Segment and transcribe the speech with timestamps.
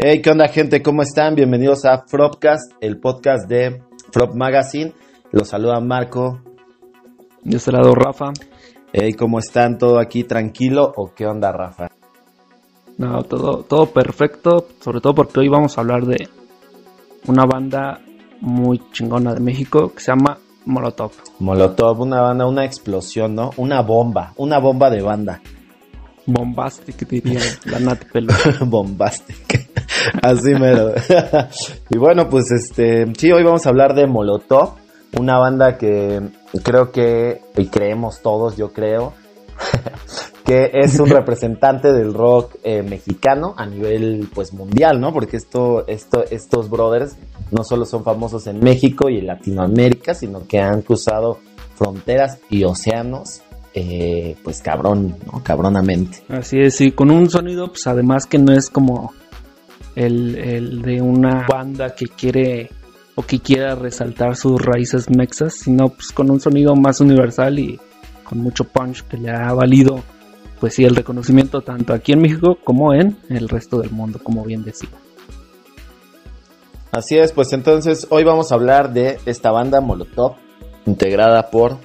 [0.00, 0.80] Hey, ¿qué onda gente?
[0.80, 1.34] ¿Cómo están?
[1.34, 3.82] Bienvenidos a Fropcast, el podcast de
[4.12, 4.92] Frop Magazine.
[5.32, 6.40] Los saluda Marco.
[7.42, 8.26] De este lado Rafa.
[8.92, 9.76] Hey, ¿cómo están?
[9.76, 11.88] ¿Todo aquí tranquilo o qué onda, Rafa?
[12.96, 16.28] No, todo, todo perfecto, sobre todo porque hoy vamos a hablar de
[17.26, 18.00] una banda
[18.40, 21.10] muy chingona de México que se llama Molotov.
[21.40, 23.50] Molotov, una banda, una explosión, ¿no?
[23.56, 25.40] Una bomba, una bomba de banda.
[26.24, 28.32] Bombastic, diría la Nat Pelo.
[28.64, 29.67] Bombastic.
[30.22, 30.92] Así mero.
[31.90, 34.74] y bueno, pues este, sí, hoy vamos a hablar de Molotov,
[35.18, 36.20] una banda que
[36.62, 39.14] creo que, y creemos todos, yo creo,
[40.44, 45.12] que es un representante del rock eh, mexicano a nivel pues mundial, ¿no?
[45.12, 47.16] Porque esto, esto, estos brothers
[47.50, 51.38] no solo son famosos en México y en Latinoamérica, sino que han cruzado
[51.74, 53.42] fronteras y océanos
[53.74, 55.42] eh, pues cabrón, ¿no?
[55.44, 56.22] Cabronamente.
[56.28, 59.12] Así es, sí, con un sonido, pues además que no es como
[59.98, 62.70] el, de una banda que quiere
[63.14, 67.80] o que quiera resaltar sus raíces mexas, sino pues con un sonido más universal y
[68.22, 70.02] con mucho punch que le ha valido,
[70.60, 74.44] pues sí, el reconocimiento tanto aquí en México como en el resto del mundo, como
[74.44, 74.90] bien decía.
[76.92, 80.36] Así es, pues entonces hoy vamos a hablar de esta banda Molotov,
[80.86, 81.76] integrada por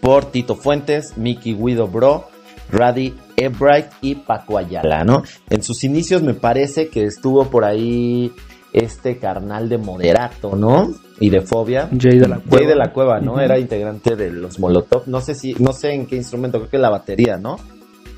[0.00, 2.28] por Tito Fuentes, Mickey Guido Bro,
[2.70, 5.22] Raddy Ebright y Paco Ayala, ¿no?
[5.48, 8.32] En sus inicios me parece que estuvo por ahí
[8.72, 10.88] este carnal de Moderato, ¿no?
[11.18, 11.88] Y de Fobia.
[11.98, 12.56] Jay de la Cueva.
[12.56, 13.40] Jay de la Cueva, ¿no?
[13.40, 15.06] Era integrante de los Molotov.
[15.06, 17.56] No sé si, no sé en qué instrumento, creo que la batería, ¿no?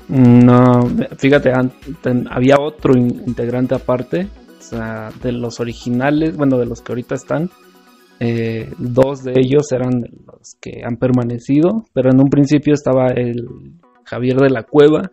[0.09, 0.81] No,
[1.17, 1.51] fíjate,
[2.29, 4.27] había otro integrante aparte,
[4.59, 7.49] o sea, de los originales, bueno, de los que ahorita están,
[8.19, 13.47] eh, dos de ellos eran los que han permanecido, pero en un principio estaba el
[14.05, 15.11] Javier de la Cueva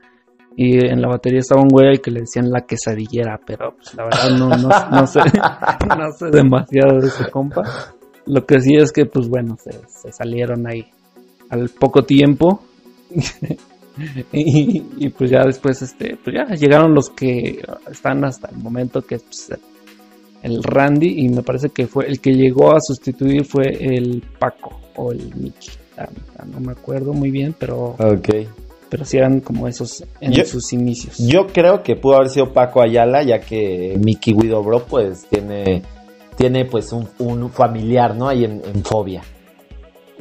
[0.56, 4.04] y en la batería estaba un güey que le decían la quesadillera, pero pues, la
[4.04, 5.20] verdad no, no, no, sé,
[5.98, 7.62] no sé demasiado de ese compa.
[8.26, 10.84] Lo que sí es que, pues bueno, se, se salieron ahí
[11.48, 12.62] al poco tiempo.
[14.32, 19.02] y, y, pues ya después, este, pues ya llegaron los que están hasta el momento
[19.02, 19.52] que pues,
[20.42, 24.80] el Randy y me parece que fue el que llegó a sustituir fue el Paco
[24.96, 25.70] o el Mickey.
[26.50, 27.96] No me acuerdo muy bien, pero.
[28.90, 31.18] Pero sí eran como esos en yo, sus inicios.
[31.18, 35.82] Yo creo que pudo haber sido Paco Ayala, ya que Mickey Guido Bro pues tiene
[36.36, 38.28] tiene pues un, un familiar, ¿no?
[38.28, 39.22] Ahí en, en, Fobia.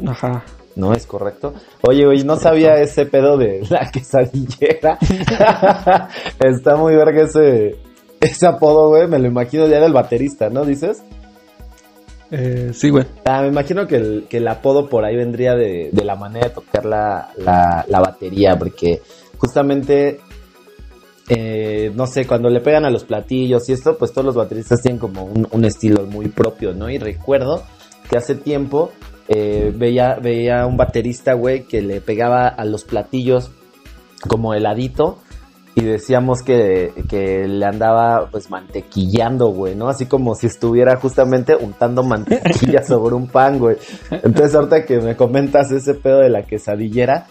[0.05, 0.43] Ajá.
[0.75, 1.53] ¿No es correcto?
[1.81, 4.97] Oye, oye, no sabía ese pedo de la quesadillera.
[6.39, 7.77] Está muy verga ese,
[8.19, 10.65] ese apodo, güey, me lo imagino ya del baterista, ¿no?
[10.65, 11.03] ¿Dices?
[12.31, 13.05] Eh, sí, güey.
[13.25, 16.49] Ah, me imagino que el, que el apodo por ahí vendría de, de la manera
[16.49, 19.01] de tocar la, la, la batería, porque
[19.37, 20.19] justamente,
[21.27, 24.81] eh, no sé, cuando le pegan a los platillos y esto, pues todos los bateristas
[24.81, 26.89] tienen como un, un estilo muy propio, ¿no?
[26.89, 27.63] Y recuerdo
[28.09, 28.91] que hace tiempo
[29.27, 33.51] eh, veía, veía un baterista, güey, que le pegaba a los platillos
[34.27, 35.19] como heladito
[35.79, 39.87] y decíamos que, que, le andaba pues mantequillando, güey, ¿no?
[39.87, 43.77] Así como si estuviera justamente untando mantequilla sobre un pan, güey.
[44.11, 47.27] Entonces ahorita que me comentas ese pedo de la quesadillera,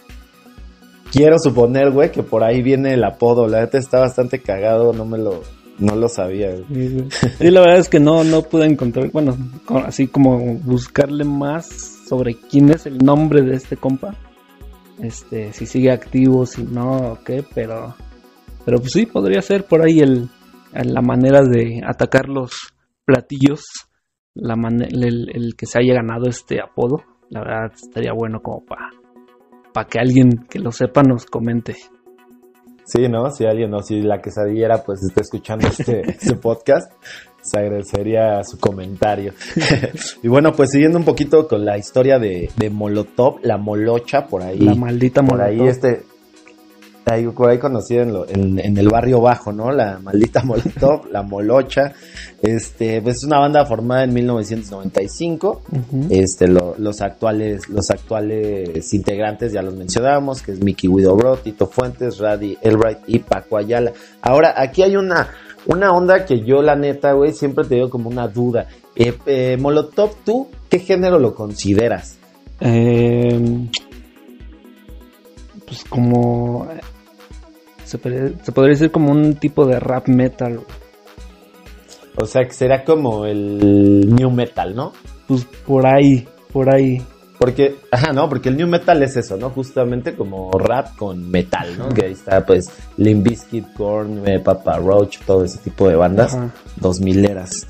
[1.13, 3.47] quiero suponer, güey, que por ahí viene el apodo.
[3.49, 5.43] La neta está bastante cagado, no me lo,
[5.79, 7.07] no lo sabía, güey.
[7.39, 9.37] Sí, la verdad es que no, no pude encontrar, bueno,
[9.85, 11.67] así como buscarle más
[12.09, 14.15] sobre quién es el nombre de este compa.
[15.03, 17.95] Este, si sigue activo, si no, o qué, pero
[18.69, 20.29] pero pues sí, podría ser por ahí el,
[20.75, 22.75] la manera de atacar los
[23.07, 23.65] platillos,
[24.35, 24.57] la
[24.91, 27.03] el, el, que se haya ganado este apodo.
[27.31, 28.91] La verdad estaría bueno como para
[29.73, 31.77] pa que alguien que lo sepa nos comente.
[32.85, 33.31] Sí, ¿no?
[33.31, 36.93] Si alguien o si la quesadillera pues está escuchando este, este podcast,
[37.41, 39.33] se agradecería su comentario.
[40.23, 44.43] y bueno, pues siguiendo un poquito con la historia de, de Molotov, la molocha por
[44.43, 44.59] ahí.
[44.59, 45.63] La maldita por Molotov.
[45.63, 46.03] ahí este
[47.11, 49.71] ahí, por ahí conocida en, lo, en, en, el barrio bajo, ¿no?
[49.71, 51.93] La maldita Molotov, la Molocha.
[52.43, 55.63] Este, pues es una banda formada en 1995.
[55.71, 56.07] Uh -huh.
[56.11, 61.67] Este, lo, los actuales, los actuales integrantes ya los mencionamos, que es Mickey Widobro, Tito
[61.67, 63.93] Fuentes, Raddy Elbright y Paco Ayala.
[64.23, 65.29] Ahora, aquí hay una,
[65.67, 68.67] una onda que yo, la neta, güey, siempre te digo como una duda.
[68.95, 72.19] Eh, eh, Molotov, ¿tú qué género lo consideras?
[72.61, 73.69] Eh,
[75.69, 76.67] pues como
[77.89, 80.61] se, se, podría decir como un tipo de rap metal.
[82.17, 84.93] O sea, que será como el new metal, ¿no?
[85.27, 87.03] Pues por ahí, por ahí.
[87.39, 89.51] Porque, ajá, no, porque el new metal es eso, ¿no?
[89.51, 91.89] Justamente como rap con metal, ¿no?
[91.89, 96.37] Que ahí está, pues, Limp Bizkit, Korn, eh, Papa Roach, todo ese tipo de bandas,
[96.77, 97.67] dos mileras.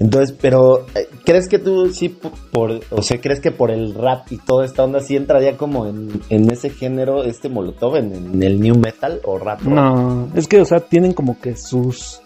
[0.00, 4.30] Entonces, pero, eh, ¿crees que tú sí, por, o sea, crees que por el rap
[4.30, 8.60] y toda esta onda sí entraría como en, en ese género, este Molotov, en, el
[8.60, 9.62] new metal o rap?
[9.62, 12.20] No, es que, o sea, tienen como que sus,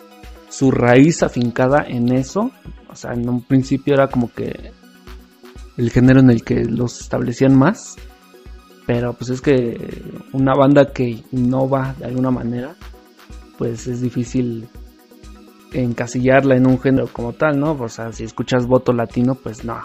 [0.51, 2.51] su raíz afincada en eso.
[2.91, 4.71] O sea, en un principio era como que
[5.79, 7.97] el género en el que los establecían más.
[8.87, 10.03] Pero pues es que
[10.33, 12.75] una banda que innova de alguna manera,
[13.57, 14.69] pues es difícil
[15.75, 17.73] encasillarla en un género como tal, ¿no?
[17.73, 19.79] O sea, si escuchas voto latino, pues no,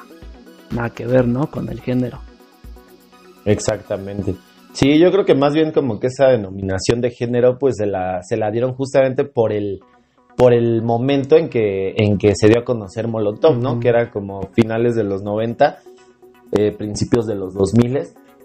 [0.72, 1.48] nada que ver, ¿no?
[1.50, 2.20] Con el género.
[3.46, 4.36] Exactamente.
[4.74, 8.22] Sí, yo creo que más bien como que esa denominación de género, pues se la,
[8.22, 9.80] se la dieron justamente por el,
[10.36, 13.80] por el momento en que, en que se dio a conocer Molotov, ¿no?
[13.80, 15.80] Que era como finales de los 90,
[16.52, 17.98] eh, principios de los 2000,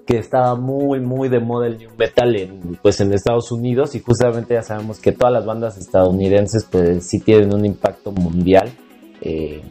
[0.06, 4.00] que estaba muy, muy de moda el new metal en, pues en Estados Unidos y
[4.00, 8.70] justamente ya sabemos que todas las bandas estadounidenses pues sí tienen un impacto mundial
[9.20, 9.62] eh,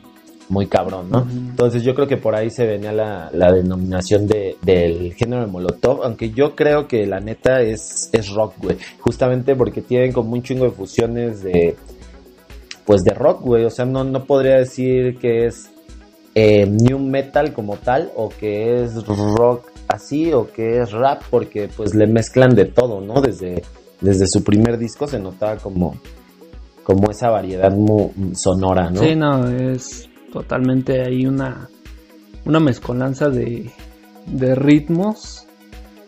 [0.48, 1.26] muy cabrón, ¿no?
[1.32, 6.04] Entonces yo creo que por ahí se venía la, denominación de, del género de Molotov,
[6.04, 10.44] aunque yo creo que la neta es, es rock, güey, justamente porque tienen como un
[10.44, 11.76] chingo de fusiones de
[12.86, 13.64] pues de rock, güey.
[13.64, 15.70] O sea, no, no podría decir que es
[16.36, 21.70] eh, new metal como tal o que es rock así o que es rap porque
[21.76, 23.22] pues le mezclan de todo, ¿no?
[23.22, 23.64] Desde,
[24.00, 25.96] desde su primer disco se notaba como,
[26.84, 27.72] como esa variedad
[28.34, 29.02] sonora, ¿no?
[29.02, 31.70] Sí, no, es totalmente ahí una,
[32.46, 33.72] una mezcolanza de,
[34.28, 35.48] de ritmos,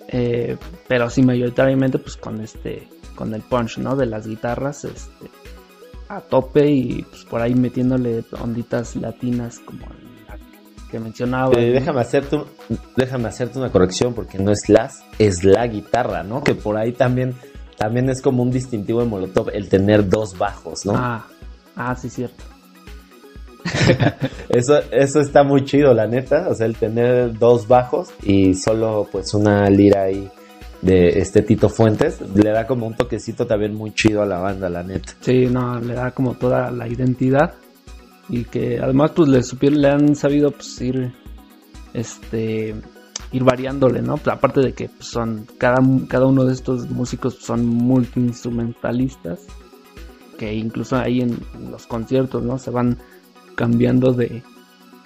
[0.07, 0.57] eh,
[0.88, 3.95] pero sí mayoritariamente pues con este, con el punch, ¿no?
[3.95, 5.29] De las guitarras, este
[6.09, 10.12] a tope y pues por ahí metiéndole onditas latinas como la
[10.93, 11.59] que mencionaba.
[11.59, 12.39] Eh, déjame, hacerte,
[12.95, 16.43] déjame hacerte una corrección porque no es las, es la guitarra, ¿no?
[16.43, 17.33] Que por ahí también,
[17.77, 20.93] también es como un distintivo de Molotov el tener dos bajos, ¿no?
[20.95, 21.25] Ah,
[21.75, 22.43] ah sí, cierto.
[24.49, 26.47] eso, eso está muy chido, la neta.
[26.47, 30.29] O sea, el tener dos bajos y solo pues una lira ahí
[30.83, 34.69] de este Tito Fuentes, le da como un toquecito también muy chido a la banda,
[34.69, 35.13] la neta.
[35.21, 37.55] Sí, no, le da como toda la identidad
[38.29, 41.13] y que además pues le supieron, le han sabido pues ir
[41.93, 42.75] este
[43.31, 44.19] ir variándole, ¿no?
[44.25, 45.77] Aparte de que pues, son cada,
[46.07, 49.45] cada uno de estos músicos son multiinstrumentalistas
[50.37, 51.39] que incluso ahí en
[51.69, 52.57] los conciertos, ¿no?
[52.57, 52.99] Se van
[53.55, 54.43] cambiando de,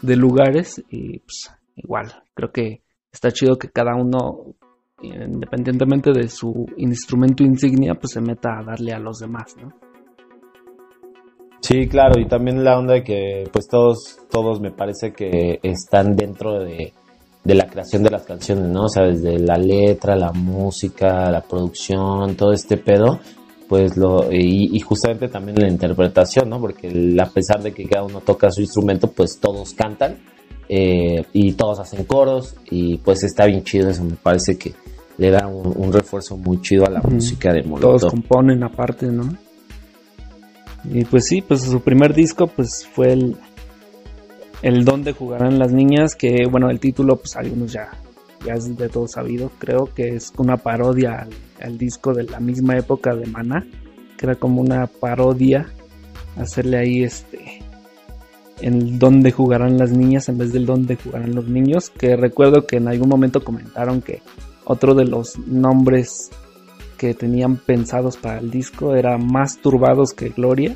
[0.02, 2.82] de lugares y pues igual, creo que
[3.12, 4.56] está chido que cada uno
[5.02, 9.87] independientemente de su instrumento insignia, pues se meta a darle a los demás, ¿no?
[11.62, 16.16] Sí, claro, y también la onda de que pues todos, todos me parece que están
[16.16, 16.94] dentro de,
[17.44, 18.86] la creación de las canciones, ¿no?
[18.86, 23.20] O sea, desde la letra, la música, la producción, todo este pedo,
[23.70, 26.60] pues lo, y, justamente también la interpretación, ¿no?
[26.60, 30.18] Porque a pesar de que cada uno toca su instrumento, pues todos cantan
[30.70, 34.74] eh, y todos hacen coros y pues está bien chido eso, me parece que
[35.18, 38.00] le da un, refuerzo muy chido a la música de Molotov.
[38.00, 39.47] Todos componen aparte, ¿no?
[40.90, 43.38] Y pues sí, pues su primer disco pues fue el,
[44.62, 47.90] el Donde jugarán las niñas, que bueno, el título pues algunos ya,
[48.46, 51.28] ya es de todo sabido, creo que es una parodia
[51.62, 53.66] al, disco de la misma época de Mana,
[54.18, 55.68] que era como una parodia,
[56.38, 57.62] hacerle ahí este
[58.60, 62.78] en dónde jugarán las niñas en vez del dónde jugarán los niños, que recuerdo que
[62.78, 64.22] en algún momento comentaron que
[64.66, 66.32] otro de los nombres
[66.98, 70.76] que tenían pensados para el disco era Más Turbados que Gloria,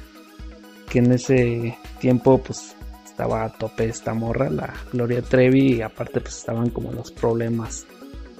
[0.89, 2.75] que en ese tiempo pues
[3.05, 7.85] estaba a tope esta morra, la Gloria Trevi, y aparte pues estaban como los problemas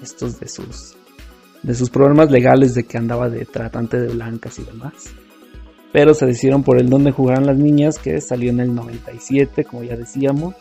[0.02, 0.96] estos de sus
[1.64, 5.14] de sus problemas legales de que andaba de tratante de blancas y demás
[5.92, 9.84] pero se decidieron por el donde jugarán las niñas, que salió en el 97, como
[9.84, 10.56] ya decíamos.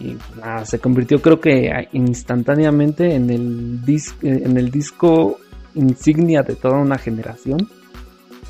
[0.00, 3.80] Y nada, se convirtió creo que instantáneamente en el,
[4.22, 5.40] en el disco
[5.74, 7.68] insignia de toda una generación.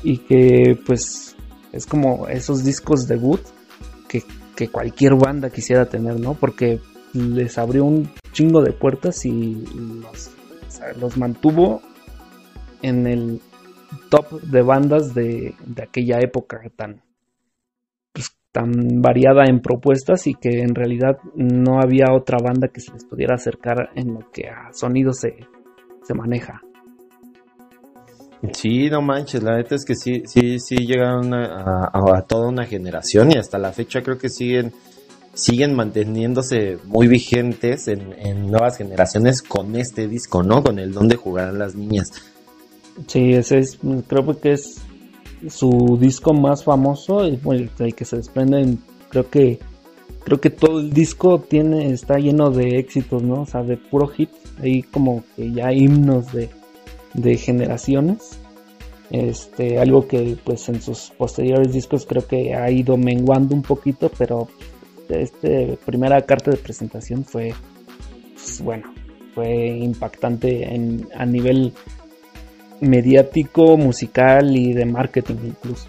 [0.03, 1.35] Y que pues
[1.71, 3.41] es como esos discos debut
[4.07, 4.23] que,
[4.55, 6.33] que cualquier banda quisiera tener, ¿no?
[6.33, 6.79] Porque
[7.13, 9.65] les abrió un chingo de puertas y
[10.99, 11.81] los, mantuvo
[12.81, 13.41] en el
[14.09, 17.01] top de bandas de, aquella época tan,
[18.13, 22.93] pues, tan variada en propuestas y que en realidad no había otra banda que se
[22.93, 25.35] les pudiera acercar en lo que a sonido se,
[26.03, 26.61] se maneja.
[28.53, 33.31] Sí, no manches, la neta es que sí, sí, sí llegaron a, toda una generación
[33.31, 34.73] y hasta la fecha creo que siguen
[35.33, 40.63] siguen manteniéndose muy vigentes en, nuevas generaciones con este disco, ¿no?
[40.63, 42.11] Con el donde jugarán las niñas.
[43.07, 44.81] Sí, ese es, creo que es
[45.47, 47.39] su disco más famoso, el,
[47.79, 48.77] el que se desprende,
[49.09, 49.59] creo que
[50.23, 53.41] creo que todo el disco tiene está lleno de éxitos, ¿no?
[53.41, 54.29] O sea, de puro hit,
[54.61, 56.49] ahí como que ya himnos de,
[57.13, 58.39] de generaciones.
[59.11, 64.11] Este, algo que pues en sus posteriores discos creo que ha ido menguando un poquito,
[64.17, 64.47] pero
[65.09, 67.55] este primera carta de presentación fue
[68.33, 68.93] pues, bueno,
[69.33, 71.73] fue impactante en, a nivel
[72.81, 75.87] mediático, musical y de marketing incluso.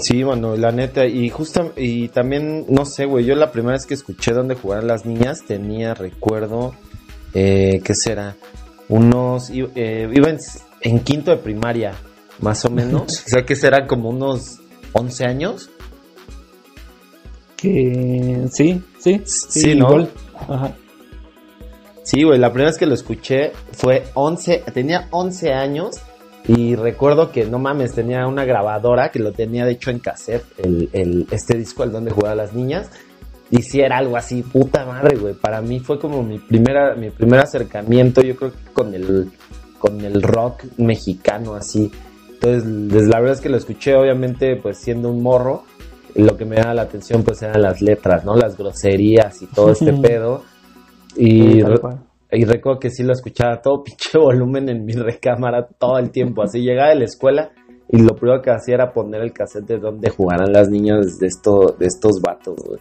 [0.00, 3.86] Sí, bueno, la neta, y justo, y también, no sé, güey, yo la primera vez
[3.86, 6.74] que escuché donde jugaban las niñas tenía, recuerdo,
[7.34, 8.36] eh, ¿qué será?
[8.88, 10.34] Unos, eh, iba
[10.80, 11.94] en, quinto de primaria,
[12.40, 14.60] más o menos, o sea, que será como unos
[14.92, 15.70] 11 años.
[17.56, 20.08] Que sí, sí, sí, ¿no?
[20.48, 20.74] Ajá.
[22.04, 25.96] Sí, güey, la primera vez que lo escuché fue 11, tenía 11 años
[26.46, 30.46] y recuerdo que no mames, tenía una grabadora que lo tenía de hecho en cassette,
[30.56, 32.90] el, el, este disco, el donde jugaba las niñas.
[33.50, 35.34] Y si era algo así, puta madre, güey.
[35.34, 39.30] Para mí fue como mi primera, mi primer acercamiento, yo creo que con el,
[39.78, 41.90] con el rock mexicano así.
[42.30, 45.64] Entonces, la verdad es que lo escuché, obviamente, pues siendo un morro,
[46.14, 48.36] lo que me daba la atención pues eran las letras, ¿no?
[48.36, 50.42] Las groserías y todo este pedo.
[51.16, 56.10] Y, y recuerdo que sí lo escuchaba todo pinche volumen en mi recámara todo el
[56.10, 56.42] tiempo.
[56.42, 57.50] Así llegaba de la escuela
[57.88, 61.26] y lo primero que hacía era poner el cassette de donde jugaran las niñas de,
[61.26, 62.80] esto, de estos vatos, güey.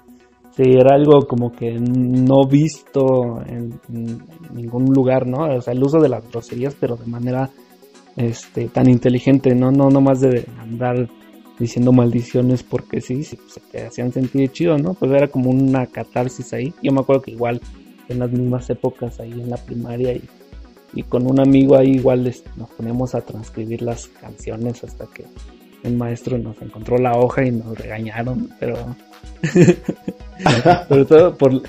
[0.58, 3.80] Sí, era algo como que no visto en,
[4.52, 5.56] ningún lugar, ¿no?
[5.56, 7.52] O sea, el uso de las groserías, pero de manera
[8.16, 9.70] este, tan inteligente, ¿no?
[9.72, 11.10] No nomás de andar
[11.60, 14.96] diciendo maldiciones porque sí, sí se te hacían sentir chido, ¿no?
[14.96, 16.74] Pues era como una catarsis ahí.
[16.82, 17.62] Yo me acuerdo que igual
[18.10, 22.70] en las mismas épocas ahí en la primaria y, con un amigo ahí igual nos
[22.72, 25.26] ponemos a transcribir las canciones hasta que
[25.88, 28.96] el maestro nos encontró la hoja y nos regañaron, pero
[30.88, 31.62] sobre todo por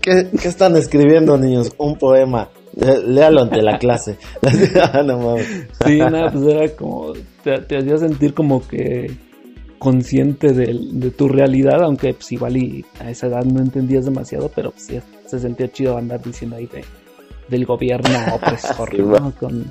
[0.00, 1.72] ¿Qué, están escribiendo niños?
[1.78, 2.48] Un poema.
[2.74, 4.18] Léalo ante la clase.
[5.04, 5.36] no
[5.86, 7.12] Sí, nada, pues era como,
[7.44, 9.06] te, te hacía sentir como que
[9.82, 14.70] consciente de, tu realidad, aunque pues igual y a esa edad no entendías demasiado, pero
[14.70, 16.84] pues sí, se sentía chido andar diciendo ahí de,
[17.48, 19.32] del gobierno opresor, ¿no?
[19.38, 19.70] Con,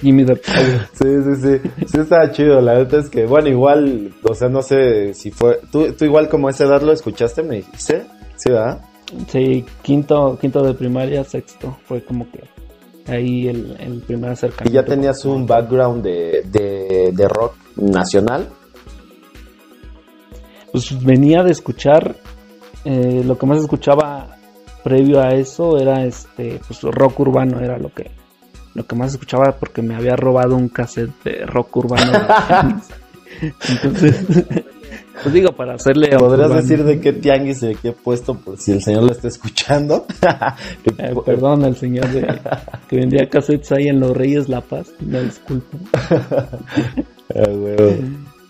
[0.00, 0.36] Jimmy the
[0.92, 4.62] Sí, sí, sí, sí estaba chido, la verdad es que, bueno, igual, o sea, no
[4.62, 8.04] sé si fue, tú, tú igual como a esa edad lo escuchaste, me dijiste,
[8.36, 8.80] sí, ¿verdad?
[9.28, 12.40] Sí, quinto, quinto de primaria, sexto, fue como que
[13.12, 14.70] ahí el, el primer acercamiento.
[14.70, 18.48] ¿Y ya tenías un background de, de, de rock nacional?
[20.72, 22.16] pues venía de escuchar,
[22.84, 24.38] eh, lo que más escuchaba
[24.82, 28.10] previo a eso era este, pues rock urbano, era lo que,
[28.74, 32.12] lo que más escuchaba porque me había robado un cassette de rock urbano.
[33.68, 34.24] Entonces,
[35.22, 36.16] pues digo, para hacerle...
[36.16, 40.06] ¿Podrías decir de qué tianguis de qué puesto por si el señor lo está escuchando?
[40.98, 42.06] Eh, perdón, el señor
[42.88, 45.78] que vendía cassettes ahí en Los Reyes La Paz, me disculpo.
[47.34, 47.48] Ah,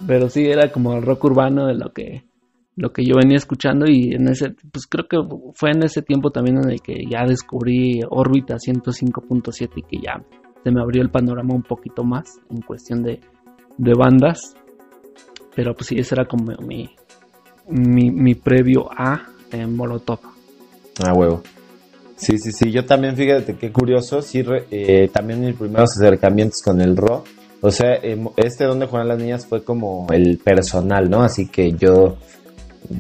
[0.09, 2.25] pero sí era como el rock urbano de lo que
[2.77, 5.19] lo que yo venía escuchando y en ese pues creo que
[5.55, 10.25] fue en ese tiempo también en el que ya descubrí órbita 105.7 y que ya
[10.65, 13.21] se me abrió el panorama un poquito más en cuestión de,
[13.77, 14.55] de bandas.
[15.55, 16.89] Pero pues sí ese era como mi
[17.69, 20.21] mi, mi previo a en Molotov.
[21.05, 21.43] Ah huevo.
[22.17, 26.81] Sí sí sí yo también fíjate qué curioso sí eh, también mis primeros acercamientos con
[26.81, 27.27] el rock
[27.65, 31.23] o sea, em, este donde juegan las niñas fue como el personal, ¿no?
[31.23, 32.17] Así que yo,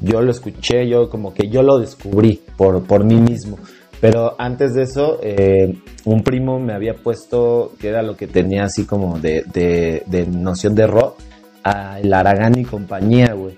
[0.02, 3.58] yo lo escuché, yo como que yo lo descubrí por, por mí mismo.
[4.02, 8.64] Pero antes de eso, eh, un primo me había puesto, que era lo que tenía
[8.64, 11.18] así como de, de, noción de rock,
[11.62, 13.56] a el Aragán y compañía, güey.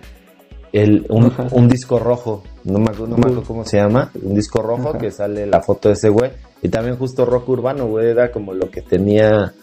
[0.70, 4.60] El, un, disco rojo, no me, acuerdo, no me acuerdo cómo se llama, un disco
[4.60, 6.32] rojo que sale la foto de ese güey.
[6.60, 9.54] Y también justo rock urbano, güey, era como lo que tenía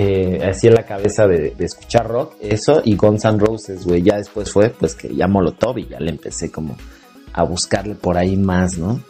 [0.00, 4.00] eh, así en la cabeza de, escuchar rock, eso y Guns N' Roses, güey.
[4.00, 6.76] Ya después fue, pues que ya Molotov y ya le empecé como
[7.32, 9.00] a buscarle por ahí más, ¿no?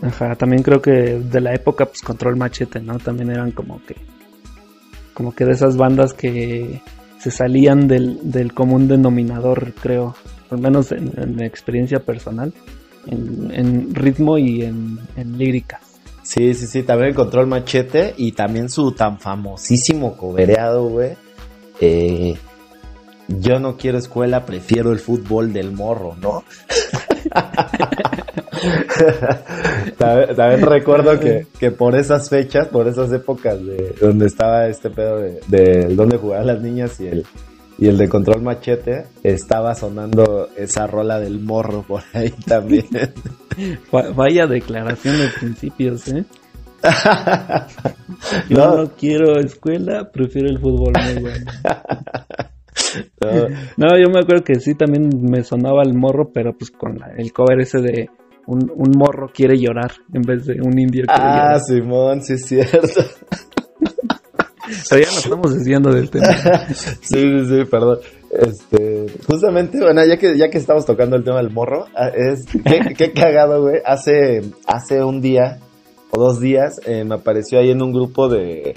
[0.00, 3.00] Ajá, también creo que de la época, pues Control Machete, ¿no?
[3.00, 3.96] También eran como que,
[5.12, 6.82] como que de esas bandas que
[7.18, 10.14] se salían del, común denominador, creo,
[10.50, 12.52] al menos en, mi experiencia personal,
[13.08, 15.87] en, ritmo y en, en líricas.
[16.28, 21.16] Sí, sí, sí, también encontró el machete y también su tan famosísimo cobereado, güey.
[21.80, 22.36] Eh,
[23.28, 26.44] yo no quiero escuela, prefiero el fútbol del morro, ¿no?
[29.96, 35.20] también, recuerdo que, que, por esas fechas, por esas épocas de donde estaba este pedo
[35.20, 37.24] de, de donde jugaban las niñas y el,
[37.78, 42.86] y el de control machete, estaba sonando esa rola del morro por ahí también.
[44.16, 46.24] Vaya declaración de principios, ¿eh?
[48.48, 48.90] Yo no.
[48.96, 50.92] quiero escuela, prefiero el fútbol.
[53.76, 53.88] no.
[53.98, 57.60] yo me acuerdo que sí, también me sonaba el morro, pero pues con el cover
[57.60, 58.08] ese de
[58.46, 62.46] un, un morro quiere llorar en vez de un indio quiere ah, Simón, sí es
[62.46, 63.02] cierto.
[64.90, 66.26] Pero ya nos estamos desviando del tema.
[66.68, 67.98] sí, sí, sí, perdón.
[68.30, 72.46] Este, justamente, bueno, ya que, ya que estamos tocando el tema del morro, ah, es,
[72.46, 73.80] qué, qué cagado, güey.
[73.84, 75.58] Hace, hace un día
[76.10, 78.74] o dos días eh, me apareció ahí en un grupo de,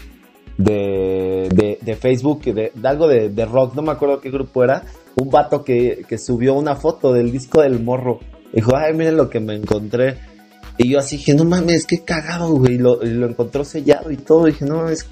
[0.57, 4.83] de, de, Facebook, de, algo de, de, rock, no me acuerdo qué grupo era,
[5.15, 8.19] un vato que, que subió una foto del disco del morro.
[8.53, 10.17] Dijo, ay, miren lo que me encontré.
[10.77, 12.75] Y yo así dije, no mames, qué cagado, güey.
[12.75, 14.45] Y lo, lo encontró sellado y todo.
[14.45, 15.07] dije, no, es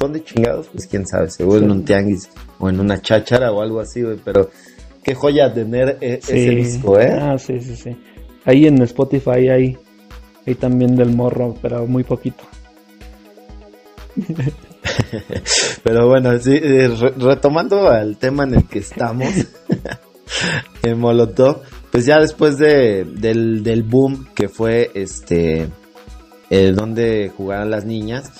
[0.00, 0.68] ¿dónde chingados?
[0.72, 2.28] Pues quién sabe, seguro en un tianguis
[2.58, 4.50] o en una cháchara o algo así, güey, pero
[5.04, 7.12] qué joya tener e, ese disco, ¿eh?
[7.12, 7.96] Ah, sí, sí, sí.
[8.44, 9.78] Ahí en Spotify hay,
[10.46, 12.42] hay también del morro, pero muy poquito.
[15.82, 19.28] pero bueno, sí, eh, retomando al tema en el que estamos,
[20.82, 25.68] en Molotov, pues ya después de, del, del boom que fue este,
[26.50, 28.30] eh, donde jugaban las niñas,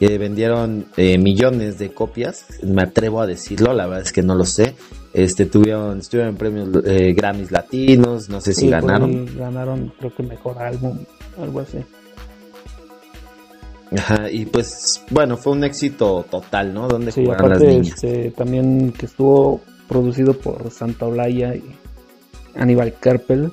[0.00, 4.34] que vendieron eh, millones de copias, me atrevo a decirlo, la verdad es que no
[4.34, 4.74] lo sé.
[5.12, 9.28] Este tuvieron, estuvieron en premios eh, Grammys latinos, no sé si ganaron.
[9.36, 10.98] Ganaron, creo que mejor álbum,
[11.38, 11.78] algo así.
[13.94, 16.88] Ajá, y pues bueno, fue un éxito total, ¿no?
[16.88, 17.88] Donde sí, jugaron las niñas.
[17.88, 21.76] Este, también que estuvo producido por Santa Olaya y
[22.54, 23.52] Aníbal Carpel.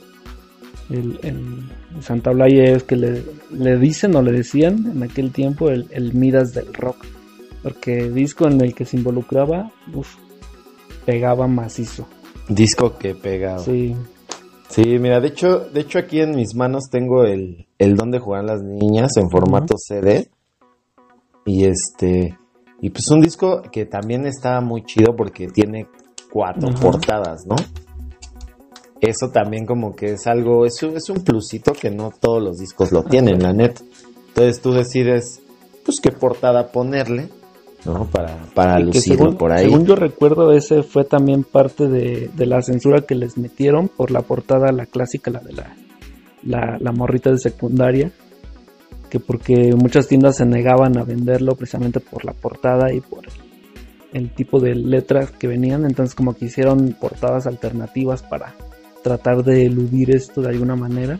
[0.89, 1.70] El,
[2.01, 6.13] Santa Blaya es que le, le, dicen o le decían en aquel tiempo el, el,
[6.13, 7.06] Midas del rock.
[7.63, 10.15] Porque disco en el que se involucraba, uf,
[11.06, 12.08] pegaba macizo.
[12.48, 13.60] Disco que pegaba.
[13.60, 13.96] Sí.
[14.69, 18.47] Sí, mira, de hecho, de hecho aquí en mis manos tengo el, el donde juegan
[18.47, 20.30] las niñas en formato CD.
[21.45, 22.38] Y este,
[22.82, 25.88] y pues un disco que también está muy chido porque tiene
[26.32, 27.56] cuatro portadas, ¿no?
[29.02, 32.58] Eso también como que es algo, es un, es un plusito que no todos los
[32.58, 33.80] discos lo tienen, la net.
[34.30, 35.42] Entonces tú decides,
[35.86, 37.30] pues, qué portada ponerle,
[37.86, 38.06] ¿no?
[38.06, 39.66] Para, para lucirlo por ahí.
[39.66, 44.22] Según yo recuerdo, ese fue también parte de, la censura que les metieron por la
[44.22, 45.54] portada, la clásica, la de
[46.44, 48.12] la, la, morrita de secundaria.
[49.10, 54.22] Que porque muchas tiendas se negaban a venderlo precisamente por la portada y por el,
[54.22, 55.86] el tipo de letras que venían.
[55.86, 58.54] Entonces como que hicieron portadas alternativas para
[59.08, 61.20] tratar de eludir esto de alguna manera.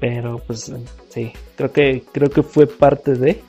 [0.00, 0.72] Pero pues
[1.08, 3.40] sí, creo que creo que fue parte de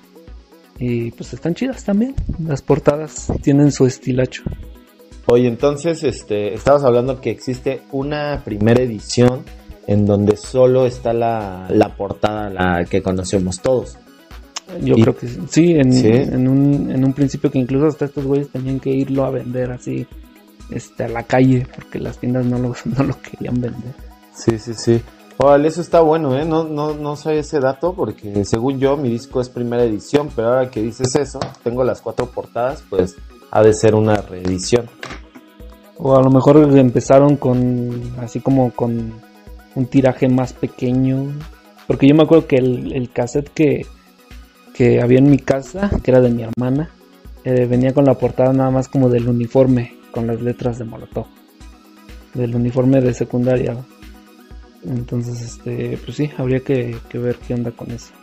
[0.77, 2.15] y pues están chidas también.
[2.43, 4.43] Las portadas tienen su estilacho.
[5.25, 9.43] Oye, entonces este estabas hablando que existe una primera edición
[9.87, 13.97] en donde solo está la, la portada la que conocemos todos.
[14.83, 18.49] Yo creo que sí, en, En, un, en un principio que incluso hasta estos güeyes
[18.49, 20.05] tenían que irlo a vender así
[20.69, 23.93] este, a la calle porque las tiendas no lo, no lo querían vender.
[24.33, 25.01] Sí, sí, sí.
[25.37, 26.43] Órale, eso está bueno, ¿eh?
[26.43, 30.49] No, no, no sé ese dato porque según yo mi disco es primera edición, pero
[30.49, 33.15] ahora que dices eso, tengo las cuatro portadas, pues
[33.49, 34.89] ha de ser una reedición.
[35.97, 39.13] O a lo mejor empezaron con, así como con
[39.75, 41.31] un tiraje más pequeño.
[41.87, 43.85] Porque yo me acuerdo que el, el cassette que,
[44.73, 46.89] que había en mi casa, que era de mi hermana,
[47.45, 51.25] eh, venía con la portada nada más como del uniforme con las letras de Molotov
[52.33, 53.77] del uniforme de secundaria
[54.83, 58.13] entonces este pues sí habría que, ver qué onda con eso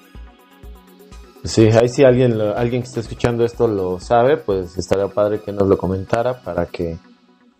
[1.44, 5.52] Sí, ahí si alguien, alguien que está escuchando esto lo sabe, pues estaría padre que
[5.52, 6.98] nos lo comentara para que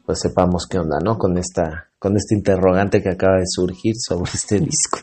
[0.07, 1.19] pues sepamos qué onda, ¿no?
[1.19, 4.99] Con esta, con este interrogante que acaba de surgir sobre este disco.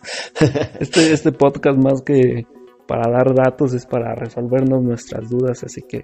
[0.79, 2.45] Este, este podcast más que
[2.87, 6.01] para dar datos es para resolvernos nuestras dudas, así que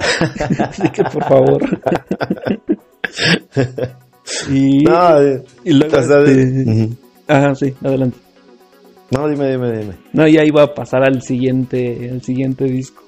[0.58, 1.60] Así que por favor.
[4.50, 5.96] y, eh, y luego.
[5.96, 6.88] Este,
[7.28, 8.18] ajá, sí, adelante.
[9.10, 9.94] No, dime, dime, dime.
[10.12, 13.02] No, ya iba a pasar al siguiente, el siguiente disco.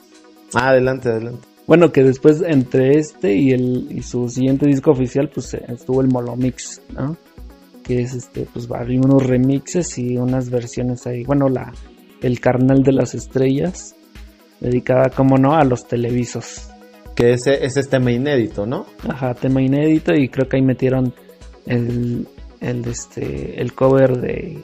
[0.54, 1.46] Ah, adelante, adelante.
[1.66, 6.00] Bueno, que después entre este y el y su siguiente disco oficial, pues eh, estuvo
[6.00, 7.16] el Molomix, ¿no?
[7.84, 11.24] Que es este, pues hay unos remixes y unas versiones ahí.
[11.24, 11.72] Bueno, la
[12.20, 13.94] el carnal de las estrellas,
[14.60, 16.71] dedicada, como no, a los televisos
[17.14, 18.86] Que ese, ese es tema inédito, ¿no?
[19.08, 21.14] Ajá, tema inédito y creo que ahí metieron
[21.66, 22.26] el,
[22.60, 24.62] el, este, el cover de...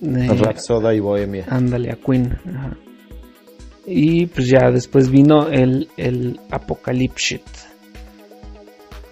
[0.00, 1.46] de Rhapsoda y Bohemia.
[1.48, 2.38] Ándale, a Queen.
[2.54, 2.76] Ajá.
[3.86, 7.40] Y pues ya después vino el, el Apocalypse.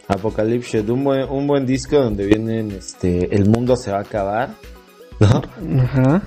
[0.09, 4.55] Apocalypse, un buen, un buen disco donde vienen, este, el mundo se va a acabar,
[5.21, 5.43] ¿no?
[5.81, 6.23] Ajá.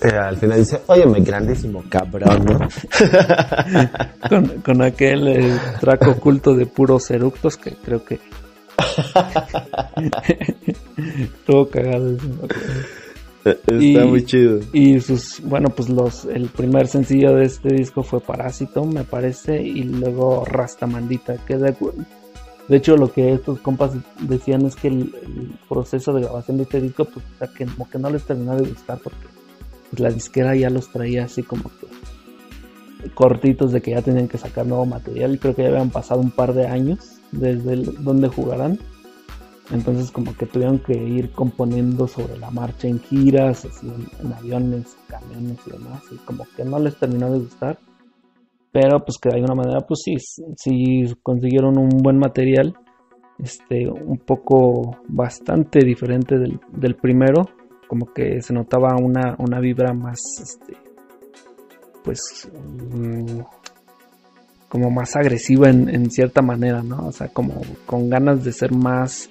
[0.00, 2.58] Eh, al final dice, óyeme, grandísimo cabrón, ¿no?
[4.28, 8.20] con, con aquel eh, traco oculto de puros eructos que creo que...
[10.96, 12.16] Estuvo cagado.
[13.44, 14.60] Está Y- muy chido.
[14.72, 19.60] Y sus, bueno, pues los, el primer sencillo de este disco fue Parásito, me parece,
[19.62, 21.74] y luego Rastamandita, que de,
[22.68, 26.64] de hecho lo que estos compas decían es que el, el proceso de grabación de
[26.64, 29.26] este disco, pues o sea, que como que no les terminó de gustar porque
[29.90, 31.86] pues, la disquera ya los traía así como que
[33.14, 36.20] cortitos de que ya tenían que sacar nuevo material y creo que ya habían pasado
[36.20, 38.78] un par de años desde donde jugarán.
[39.70, 44.32] Entonces como que tuvieron que ir componiendo sobre la marcha en giras, así en, en
[44.32, 47.78] aviones, camiones y demás, y como que no les terminó de gustar.
[48.72, 50.16] Pero pues que de alguna manera pues sí,
[50.56, 52.74] sí consiguieron un buen material,
[53.38, 57.48] este, un poco bastante diferente del, del primero,
[57.88, 60.76] como que se notaba una, una vibra más, este,
[62.04, 63.40] pues, mm,
[64.68, 67.06] como más agresiva en, en cierta manera, ¿no?
[67.08, 69.30] O sea, como con ganas de ser más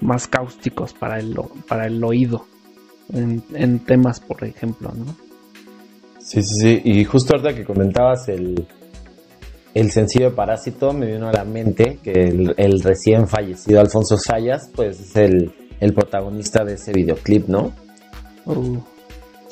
[0.00, 1.36] más cáusticos para el,
[1.68, 2.44] para el oído
[3.12, 5.16] en, temas, por ejemplo, ¿no?
[6.18, 6.80] Sí, sí, sí.
[6.84, 8.66] Y justo ahorita que comentabas el,
[9.74, 14.70] el sencillo Parásito, me vino a la mente que el, el recién fallecido Alfonso Sayas,
[14.74, 17.72] pues es el, el protagonista de ese videoclip, ¿no?
[18.46, 18.78] Uh,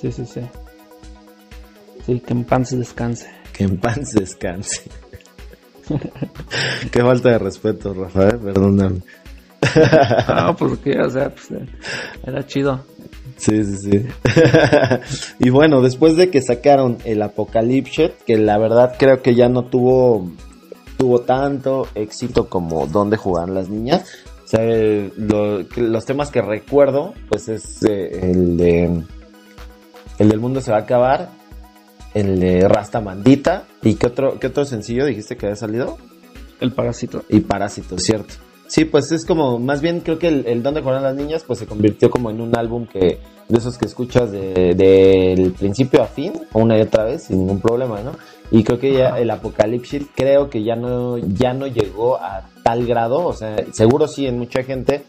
[0.00, 0.40] sí, sí, sí.
[2.06, 3.28] Sí, que en paz descanse.
[3.52, 4.82] Que en paz descanse.
[6.90, 9.00] Qué falta de respeto, Rafael, perdóname.
[10.26, 11.66] Ah, porque, o sea, pues, eh,
[12.24, 12.84] era chido.
[13.36, 14.06] Sí, sí, sí.
[15.40, 19.64] y bueno, después de que sacaron el Apocalypse, que la verdad creo que ya no
[19.64, 20.30] tuvo
[20.96, 24.04] tuvo tanto éxito como Donde jugaban las niñas.
[24.44, 29.02] O sea, el- lo- los temas que recuerdo, pues es eh, el de
[30.18, 31.30] el del mundo se va a acabar,
[32.12, 35.96] el de Rasta Mandita y qué otro qué otro sencillo dijiste que había salido
[36.60, 37.24] El parásito.
[37.28, 38.34] y Parásito, ¿cierto?
[38.66, 41.58] Sí, pues es como, más bien creo que el, el Donde juegan las niñas, pues
[41.58, 46.06] se convirtió como en un álbum que, de esos que escuchas de- del principio a
[46.06, 48.12] fin, una y otra vez, sin ningún problema, ¿no?
[48.50, 52.84] Y creo que ya el Apocalipsis creo que ya no, ya no llegó a tal
[52.86, 55.04] grado, o sea, seguro sí en mucha gente,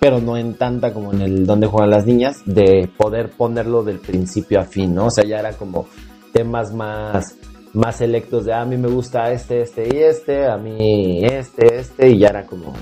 [0.00, 3.98] pero no en tanta como en el Donde juegan las niñas, de poder ponerlo del
[3.98, 5.06] principio a fin, ¿no?
[5.06, 5.86] O sea, ya era como
[6.32, 7.36] temas más
[7.72, 11.78] más selectos de "Ah, a mí me gusta este, este y este, a mí este,
[11.78, 12.72] este, y ya era como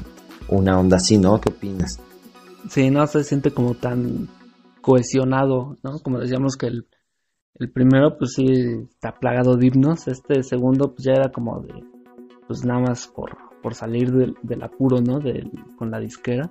[0.49, 1.41] una onda así, ¿no?
[1.41, 1.99] ¿Qué opinas?
[2.71, 4.29] Sí, no se siente como tan
[4.81, 5.99] cohesionado, ¿no?
[6.03, 6.87] Como decíamos que el,
[7.57, 8.45] el primero, pues sí,
[8.91, 10.09] está plagado de himnos.
[10.09, 11.75] Este segundo, pues ya era como de,
[12.47, 15.19] pues nada más por, por salir del, del apuro, ¿no?
[15.21, 16.51] Del- con la disquera.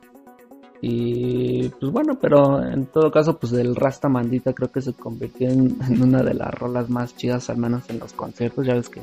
[0.81, 5.49] Y pues bueno, pero en todo caso, pues el Rasta Mandita creo que se convirtió
[5.49, 8.65] en, en una de las rolas más chidas, al menos en los conciertos.
[8.65, 9.01] Ya ves que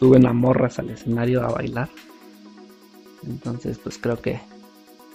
[0.00, 1.88] suben a morras al escenario a bailar.
[3.26, 4.40] Entonces, pues creo que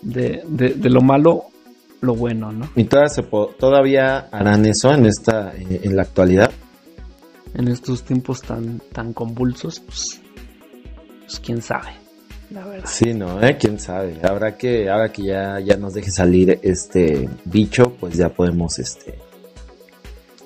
[0.02, 1.43] de, de, de lo malo,
[2.02, 2.69] lo bueno, ¿no?
[2.76, 6.52] ¿Y todavía, se todavía harán eso en esta, eh, en la actualidad?
[7.54, 10.21] En estos tiempos tan, tan convulsos, pues,
[11.21, 11.91] pues quién sabe,
[12.51, 12.89] la verdad.
[12.89, 13.58] Sí, no, ¿eh?
[13.60, 14.19] ¿Quién sabe?
[14.23, 19.19] Habrá que, ahora que ya, ya nos deje salir este bicho, pues ya podemos, este,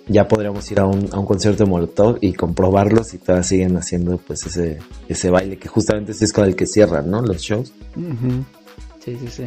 [0.07, 3.77] ya podríamos ir a un, a un concierto de Molotov y comprobarlo si todavía siguen
[3.77, 7.21] haciendo, pues, ese, ese baile que justamente es con el que cierran, ¿no?
[7.21, 7.73] Los shows.
[9.03, 9.45] Sí, sí, sí.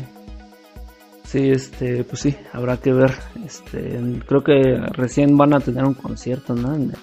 [1.24, 3.12] Sí, este, pues sí, habrá que ver.
[3.46, 6.74] Este, creo que recién van a tener un concierto, ¿no?
[6.74, 6.96] En el,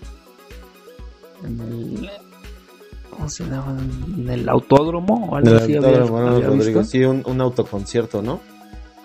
[1.45, 2.09] en el
[3.17, 3.75] ¿cómo se llama?
[4.15, 5.75] En el autódromo o algo Del así.
[5.75, 6.79] Autódromo, había- ¿no, había Rodrigo?
[6.79, 6.91] visto.
[6.91, 8.39] Sí, un, un autoconcierto, ¿no?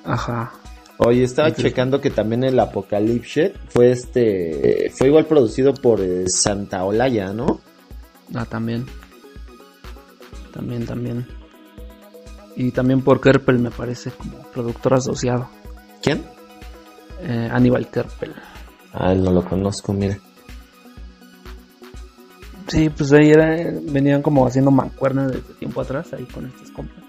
[0.04, 0.52] Ajá.
[0.98, 6.84] Oye, estaba checando que también el Apocalypse fue este, fue igual producido por eh, Santa
[6.84, 7.60] Olaya, ¿no?
[8.34, 8.86] Ah, también.
[10.52, 11.26] También, también.
[12.54, 15.48] Y también por Kerpel, me parece, como productor asociado.
[16.02, 16.22] ¿Quién?
[17.22, 18.34] Eh, Aníbal Kerpel.
[18.92, 20.18] Ah, él no lo conozco, mira.
[22.68, 27.02] Sí, pues ahí era, venían como haciendo mancuerna desde tiempo atrás, ahí con estos compas.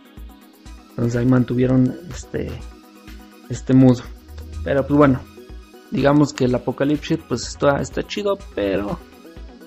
[0.89, 2.51] Entonces ahí mantuvieron este,
[3.49, 3.99] este mood.
[4.63, 5.19] Pero pues bueno,
[5.91, 8.99] digamos que el Apocalipsis pues está, está chido, pero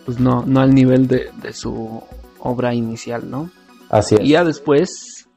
[0.05, 2.03] pues no, no al nivel de, de su
[2.39, 3.51] obra inicial, ¿no?
[3.91, 4.21] Así es.
[4.23, 5.29] Y ya después,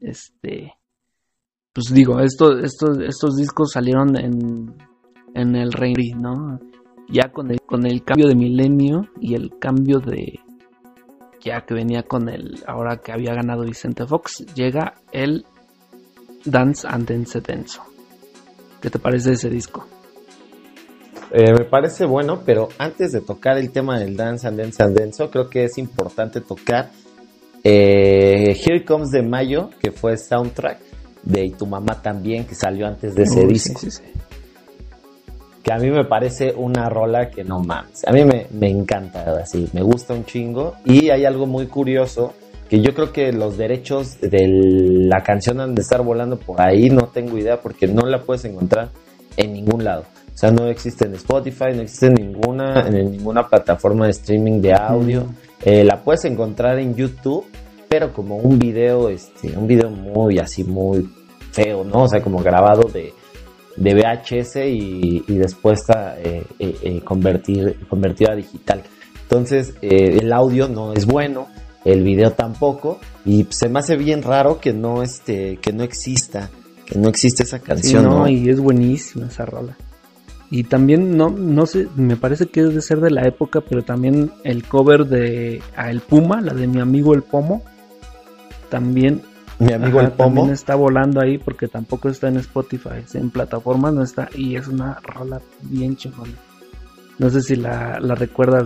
[0.00, 0.74] este,
[1.72, 4.76] pues digo, estos, estos, estos discos salieron en,
[5.34, 6.60] en el Rey, ¿no?
[7.08, 10.40] Ya con el, con el cambio de milenio y el cambio de,
[11.40, 15.44] ya que venía con el, ahora que había ganado Vicente Fox, llega el
[16.44, 17.82] Dance and Dance Denso.
[18.80, 19.86] ¿Qué te parece ese disco?
[21.30, 24.96] Eh, me parece bueno, pero antes de tocar el tema del Dance and Dance and
[24.96, 26.90] Denso, creo que es importante tocar
[27.62, 30.78] eh, Here Comes de Mayo, que fue soundtrack
[31.22, 33.80] de Y tu mamá también, que salió antes de ese disco.
[33.80, 34.20] Sí, sí, sí.
[35.64, 38.06] Que a mí me parece una rola que no mames.
[38.06, 40.74] A mí me, me encanta, así, me gusta un chingo.
[40.84, 42.34] Y hay algo muy curioso
[42.68, 46.90] que yo creo que los derechos de la canción han de estar volando por ahí,
[46.90, 48.90] no tengo idea porque no la puedes encontrar
[49.36, 50.04] en ningún lado.
[50.34, 54.60] O sea, no existe en Spotify, no existe en ninguna, en ninguna plataforma de streaming
[54.60, 55.26] de audio.
[55.62, 57.46] Eh, la puedes encontrar en YouTube,
[57.88, 61.08] pero como un video, este, un video muy así, muy
[61.52, 62.02] feo, ¿no?
[62.02, 63.14] O sea, como grabado de,
[63.76, 68.82] de VHS y, después está eh, eh, convertir, convertido a digital.
[69.22, 71.48] Entonces, el audio no es bueno,
[71.84, 76.50] el video tampoco, y se me hace bien raro que no, este, que no exista,
[76.86, 78.04] que no existe esa canción.
[78.04, 79.76] no, y es buenísima esa rola.
[80.50, 84.30] Y también, no, no sé, me parece que debe ser de la época, pero también
[84.44, 87.62] el cover de a El Puma, la de mi amigo El Pomo,
[88.68, 89.22] también
[89.58, 90.34] mi amigo el Pomo.
[90.34, 93.04] También está volando ahí porque tampoco está en Spotify.
[93.14, 94.28] En plataformas no está.
[94.34, 96.32] Y es una rola bien chingona.
[97.18, 98.64] No sé si la, la recuerdas,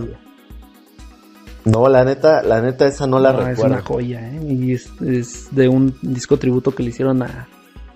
[1.65, 3.51] No, la neta, la neta esa no la recuerdo.
[3.51, 4.41] Es una joya, ¿eh?
[4.43, 7.47] Y es, de un disco tributo que le hicieron a,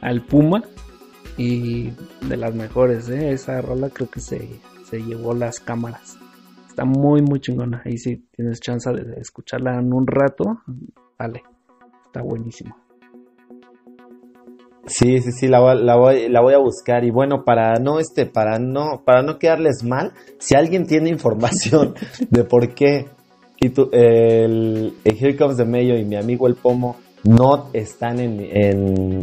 [0.02, 0.64] al Puma.
[1.36, 1.90] Y
[2.22, 3.32] de las mejores, ¿eh?
[3.32, 6.20] Esa rola creo que se, se llevó las cámaras.
[6.70, 7.82] Está muy, muy chingona.
[7.86, 10.62] Ahí si tienes chance de escucharla en un rato,
[11.18, 11.42] vale.
[12.06, 12.78] Está buenísimo.
[14.86, 17.06] Sí, sí, sí, la, voy, la voy a buscar.
[17.06, 21.96] Y bueno, para no este, para no, para no quedarles mal, si alguien tiene información
[22.30, 23.08] de por qué
[23.64, 28.42] y el, Here Comes the Mayo y mi amigo el Pomo no están en,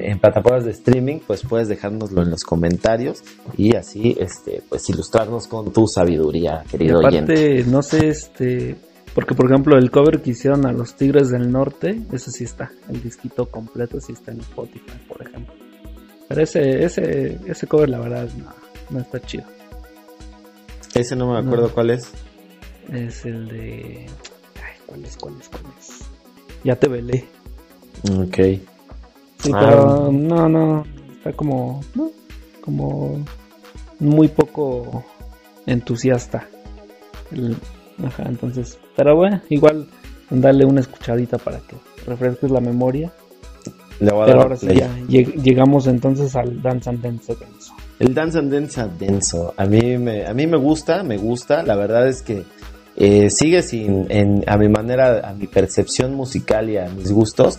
[0.01, 3.23] en, plataformas de streaming, pues puedes dejárnoslo en los comentarios
[3.59, 8.77] y así, este, pues ilustrarnos con tu sabiduría, querido aparte, No sé, este,
[9.15, 12.71] porque, por ejemplo, el cover que hicieron a los Tigres del Norte, ese sí está.
[12.89, 15.55] El disquito completo sí está en Spotify, por ejemplo.
[16.29, 18.53] Pero ese, ese, ese cover, la verdad, no,
[18.91, 19.45] no está chido.
[20.95, 22.13] Ese no me acuerdo cuál es.
[22.93, 24.07] Es el de.
[24.63, 25.17] Ay, ¿cuál es?
[25.17, 25.49] ¿Cuál es?
[25.49, 26.01] ¿Cuál es?
[26.63, 27.25] Ya te velé.
[28.13, 28.37] Ok.
[29.39, 29.59] Sí, ah.
[29.61, 30.85] pero no, no.
[31.17, 31.83] Está como.
[31.95, 32.13] ¿no?
[32.61, 33.25] Como.
[33.99, 35.05] Muy poco
[35.67, 36.49] entusiasta.
[37.33, 37.57] El,
[38.05, 39.87] Ajá, entonces, pero bueno, igual
[40.29, 41.75] darle una escuchadita para que
[42.07, 43.11] refresques la memoria.
[43.99, 47.73] pero ahora sí, ya llegamos entonces al Dance and Dance denso.
[47.99, 51.77] El Dance and Dance denso, a mí me, a mí me gusta, me gusta, la
[51.77, 52.45] verdad es que
[52.95, 57.59] eh, sigue sin, en, a mi manera, a mi percepción musical y a mis gustos,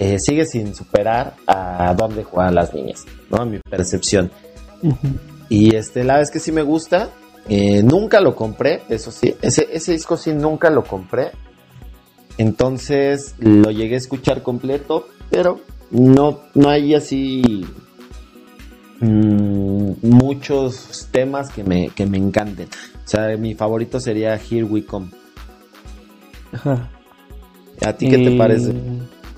[0.00, 3.42] eh, sigue sin superar a dónde juegan las niñas, ¿no?
[3.42, 4.28] A mi percepción.
[5.48, 7.10] Y este, la vez que sí me gusta,
[7.48, 9.34] eh, nunca lo compré, eso sí.
[9.42, 11.32] Ese, ese disco sí nunca lo compré.
[12.38, 17.64] Entonces lo llegué a escuchar completo, pero no, no hay así
[19.00, 22.68] mm, muchos temas que me, que me encanten.
[23.04, 25.10] O sea, mi favorito sería Here We Come.
[27.84, 28.74] ¿A ti qué te parece?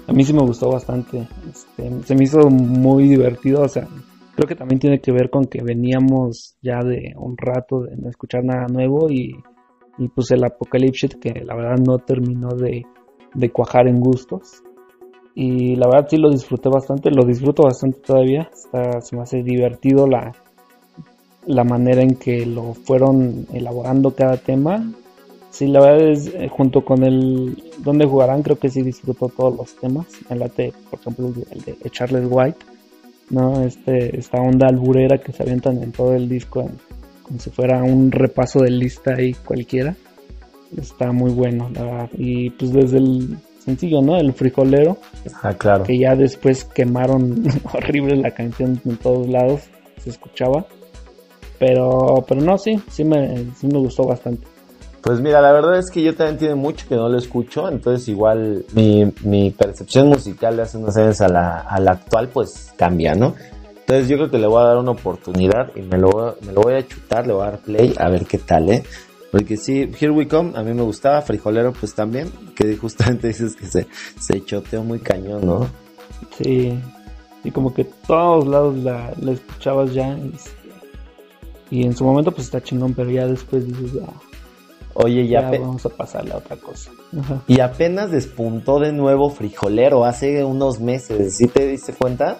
[0.07, 1.27] A mí sí me gustó bastante.
[1.51, 3.62] Este, se me hizo muy divertido.
[3.62, 3.88] O sea,
[4.37, 8.11] creo que también tiene que ver con que veníamos ya de un rato de no
[8.11, 9.35] escuchar nada nuevo y,
[10.14, 12.85] pues el Apocalypse que la verdad no terminó de,
[13.51, 14.62] cuajar en gustos.
[15.35, 18.51] Y la verdad sí lo disfruté bastante, lo disfruto bastante todavía.
[19.01, 20.33] se me hace divertido la,
[21.46, 24.92] la manera en que lo fueron elaborando cada tema.
[25.51, 29.57] Sí, la verdad es, eh, junto con el donde jugarán, creo que sí disfruto todos
[29.57, 30.07] los temas.
[30.29, 32.75] El late, por ejemplo, el de Charles White
[33.30, 33.62] ¿no?
[33.62, 36.70] Este, esta onda alburera que se avientan en todo el disco,
[37.22, 39.94] como si fuera un repaso de lista ahí cualquiera.
[40.76, 41.70] Está muy bueno,
[42.16, 44.16] Y pues desde el sencillo, ¿no?
[44.16, 44.98] El frijolero.
[45.42, 45.84] Ah, claro.
[45.84, 49.62] Que ya después quemaron horrible la canción en todos lados,
[49.98, 50.66] se escuchaba.
[51.58, 54.46] Pero, pero no, sí, sí me, sí me gustó bastante.
[55.07, 58.09] Pues mira, la verdad es que yo también tiene mucho que no lo escucho, entonces
[58.09, 63.37] igual mi, percepción musical de hace unos años a la, actual pues cambia, ¿no?
[63.69, 66.85] Entonces yo creo que le voy a dar una oportunidad y me lo, voy a
[66.85, 68.83] chutar, le voy a dar play a ver qué tal, ¿eh?
[69.31, 73.55] Porque sí, Here We Come, a mí me gustaba, Frijolero pues también, que justamente dices
[73.55, 73.87] que se,
[74.19, 75.69] se choteó muy cañón, ¿no?
[76.37, 76.77] Sí,
[77.45, 80.19] y como que todos lados la, la escuchabas ya.
[81.71, 84.09] Y, en su momento pues está chingón, pero ya después dices, ya,
[84.98, 86.90] Oye, ya, vamos a pasarle a otra cosa.
[87.46, 92.38] Y apenas despuntó de nuevo Frijolero hace unos meses, ¿sí te diste cuenta?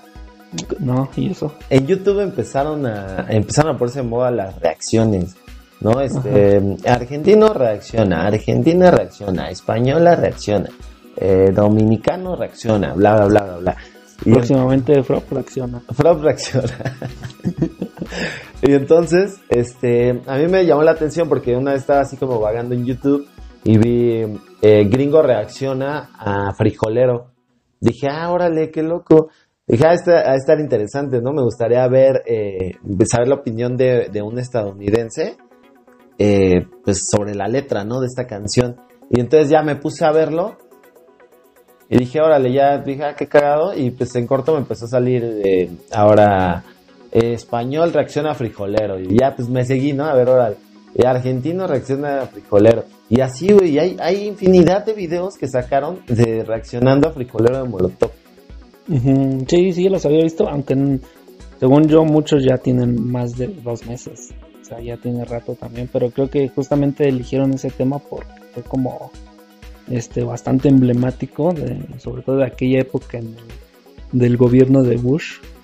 [0.79, 1.53] No, ¿y eso?
[1.69, 5.37] En YouTube empezaron a empezaron a ponerse en moda las reacciones,
[5.81, 6.01] ¿no?
[6.01, 10.71] Este, argentino reacciona, argentina reacciona, española reacciona,
[11.16, 13.77] eh, dominicano reacciona, bla, bla, bla, bla, bla.
[14.25, 15.83] Y Próximamente Frog reacciona.
[15.92, 16.97] Frog reacciona.
[18.62, 22.40] y entonces, este, a mí me llamó la atención porque una vez estaba así como
[22.40, 23.27] vagando en YouTube
[23.64, 27.33] y vi eh, Gringo reacciona a Frijolero.
[27.81, 29.29] Dije, ah, órale, qué loco.
[29.66, 31.33] Dije, ah, a estar interesante, ¿no?
[31.33, 32.73] Me gustaría ver, eh,
[33.07, 35.37] saber la opinión de, de un estadounidense,
[36.19, 38.01] eh, pues sobre la letra, ¿no?
[38.01, 38.77] De esta canción.
[39.11, 40.57] Y entonces ya me puse a verlo
[41.88, 43.75] y dije, órale, ya dije, ah, qué cagado.
[43.75, 46.64] Y pues en corto me empezó a salir eh, ahora
[47.17, 48.99] español reacciona a frijolero.
[48.99, 50.05] Y ya pues me seguí, ¿no?
[50.05, 50.57] A ver, órale.
[51.05, 52.85] argentino reacciona a frijolero.
[53.09, 57.69] Y así, güey, hay, hay infinidad de videos que sacaron de reaccionando a frijolero de
[57.69, 58.11] Molotov.
[59.49, 61.01] Sí, sí, los había visto, aunque
[61.59, 64.33] según yo muchos ya tienen más de dos meses.
[64.61, 68.63] O sea, ya tiene rato también, pero creo que justamente eligieron ese tema porque fue
[68.63, 69.11] como
[69.89, 73.21] este bastante emblemático, de, sobre todo de aquella época
[74.13, 75.56] del gobierno de Bush, en el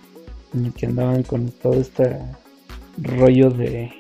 [0.77, 2.19] que andaban con todo este
[2.99, 3.91] rollo de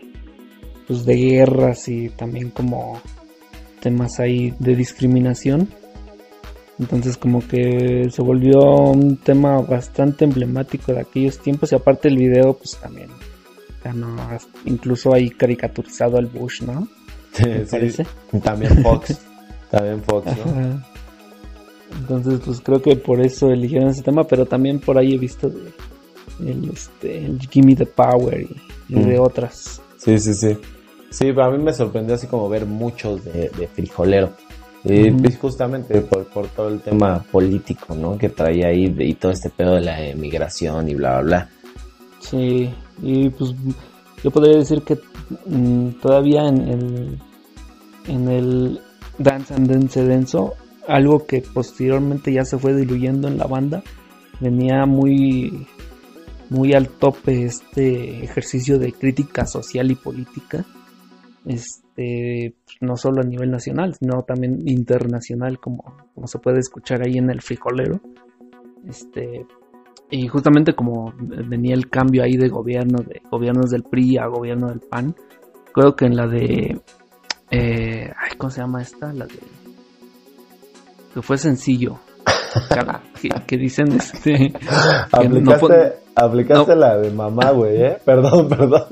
[0.86, 3.00] pues de guerras y también como
[3.80, 5.68] temas ahí de discriminación.
[6.78, 12.16] Entonces como que se volvió un tema bastante emblemático de aquellos tiempos y aparte el
[12.16, 13.08] video pues también
[14.64, 16.88] incluso ahí caricaturizado al Bush, ¿no?
[17.32, 17.44] Sí,
[18.42, 19.20] También Fox.
[19.70, 20.82] también Fox, ¿no?
[21.98, 25.48] Entonces pues creo que por eso eligieron ese tema, pero también por ahí he visto
[25.48, 25.72] de
[26.40, 28.46] el, este, el Gimme the Power
[28.88, 29.22] y, de mm.
[29.22, 29.80] otras.
[29.96, 30.56] Sí, sí, sí.
[31.10, 34.32] Sí, para mí me sorprendió así como ver muchos de, de frijolero.
[34.84, 38.18] Y pues, justamente por, todo el tema político, ¿no?
[38.18, 41.50] Que traía ahí y todo este pedo de la emigración y bla, bla, bla.
[42.18, 43.54] Sí, y pues
[44.24, 44.98] yo podría decir que
[45.46, 47.18] mm, todavía en el,
[48.08, 48.80] en el
[49.18, 50.54] Dance and Dance Denso,
[50.88, 53.82] algo que posteriormente ya se fue diluyendo en la banda,
[54.40, 55.66] venía muy,
[56.52, 60.64] muy al tope este ejercicio de crítica social y política.
[61.44, 67.02] Este, este, no solo a nivel nacional, sino también internacional, como, como se puede escuchar
[67.06, 68.00] ahí en el frijolero.
[68.88, 69.46] Este,
[70.10, 74.68] y justamente como venía el cambio ahí de gobierno, de gobiernos del PRI a gobierno
[74.68, 75.14] del PAN,
[75.72, 76.80] creo que en la de,
[77.50, 79.12] eh, ¿cómo se llama esta?
[79.12, 79.38] La de,
[81.14, 81.98] que fue sencillo,
[83.46, 84.52] que, dicen este
[86.14, 88.84] aplicaste, la de mamá güey eh perdón perdón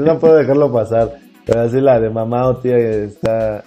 [0.00, 1.10] no puedo dejarlo pasar
[1.48, 3.64] pero así la de mamá o tía está.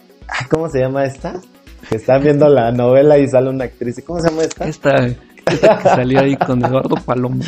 [0.51, 1.41] ¿Cómo se llama esta?
[1.89, 4.03] Que están viendo la novela y sale una actriz.
[4.05, 4.65] ¿Cómo se llama esta?
[4.65, 5.07] Esta,
[5.47, 7.43] esta que salió ahí con Eduardo Palomo.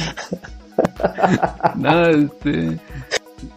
[1.76, 2.80] Nada, este.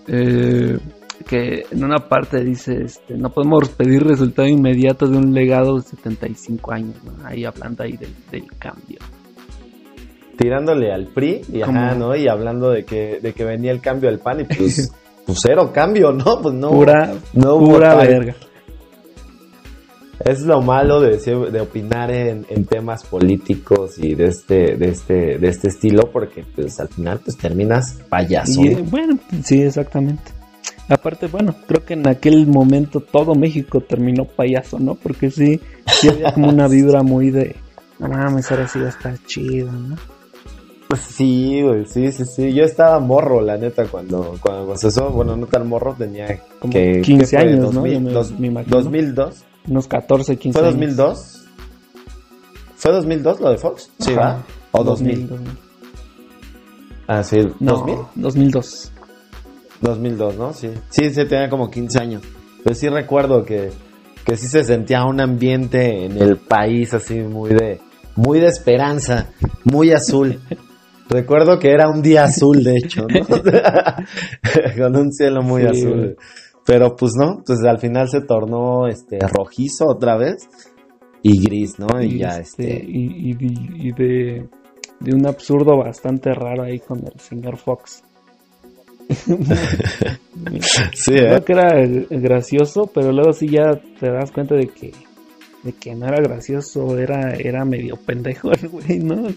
[0.06, 0.78] Eh,
[1.26, 5.82] que en una parte dice, este, no podemos pedir resultado inmediato de un legado de
[5.82, 7.26] 75 años, ¿no?
[7.26, 8.98] ahí hablando ahí del, cambio.
[10.36, 12.14] Tirándole al PRI y, ajá, ¿no?
[12.14, 14.92] y hablando de que, de que venía el cambio al PAN y pues
[15.26, 16.40] pues cero cambio, ¿no?
[16.40, 16.70] Pues no.
[16.70, 18.34] Pura, no pura verga.
[20.24, 25.48] Es lo malo de, de opinar en, temas políticos y de este, de este, de
[25.48, 28.62] este estilo, porque pues al final pues terminas payaso.
[28.90, 30.32] bueno, sí, exactamente.
[30.88, 34.94] Aparte, bueno, creo que en aquel momento todo México terminó payaso, ¿no?
[34.94, 37.56] Porque sí, sí había como una vibra muy de,
[37.98, 39.96] no mames, ahora sí va a estar chido, ¿no?
[40.96, 42.54] Pues sí, güey, sí, sí, sí.
[42.54, 45.10] Yo estaba morro, la neta, cuando, cuando eso.
[45.10, 47.82] Bueno, no tan morro, tenía como que, 15 años, ¿no?
[47.82, 49.44] Me, 2002.
[49.68, 51.44] Unos 14, 15 ¿Fue 2002?
[52.76, 53.90] ¿Fue 2002 lo de Fox?
[53.98, 54.42] Sí, va.
[54.72, 55.28] ¿O 2000?
[57.08, 58.06] Ah, sí, no, ¿2000?
[58.14, 58.92] 2002.
[59.82, 60.52] 2002, ¿no?
[60.54, 60.70] Sí.
[60.88, 62.22] Sí, sí, tenía como 15 años.
[62.64, 63.70] Pero sí recuerdo que,
[64.24, 67.80] que sí se sentía un ambiente en el país así muy de,
[68.14, 69.28] muy de esperanza,
[69.64, 70.40] muy azul.
[71.08, 73.26] Recuerdo que era un día azul, de hecho, ¿no?
[74.82, 76.16] con un cielo muy azul.
[76.64, 80.48] Pero pues no, pues al final se tornó este rojizo otra vez
[81.22, 82.02] y gris, ¿no?
[82.02, 82.86] Y, ya este, este...
[82.88, 84.48] Y, de,
[85.00, 88.02] de un absurdo bastante raro ahí con el señor Fox.
[90.92, 94.92] sí, Creo que era gracioso, pero luego sí ya te das cuenta de que
[95.62, 99.28] de que no era gracioso, era era medio pendejo el güey, ¿no?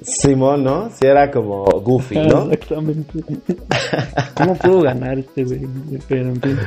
[0.00, 0.90] Simón, ¿no?
[0.90, 2.50] Sí, era como goofy, ¿no?
[2.50, 3.22] Exactamente.
[4.34, 5.60] ¿Cómo puedo ganar este güey?
[6.08, 6.58] Pero en fin.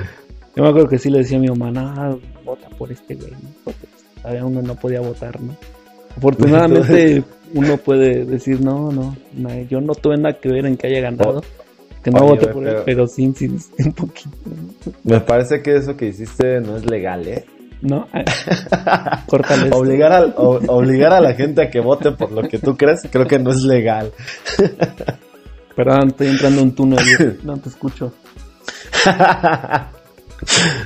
[0.56, 3.32] Yo me acuerdo que sí le decía a mi mamá, no, vota por este güey,
[3.64, 3.88] porque
[4.22, 5.56] todavía uno no podía votar, ¿no?
[6.16, 7.24] Afortunadamente
[7.54, 11.02] uno puede decir, no, no, no, yo no tuve nada que ver en que haya
[11.02, 11.44] ganado.
[12.02, 14.30] Que no Oye, voté por él, pero- sí insistí un poquito.
[15.04, 17.44] Me parece que eso que hiciste no es legal, ¿eh?
[17.86, 18.08] ¿No?
[18.14, 19.70] Ah, Córtale.
[19.72, 23.28] Obligar, o- obligar a la gente a que vote por lo que tú crees, creo
[23.28, 24.12] que no es legal.
[25.76, 27.40] Perdón, estoy entrando en un túnel.
[27.44, 28.12] No te escucho.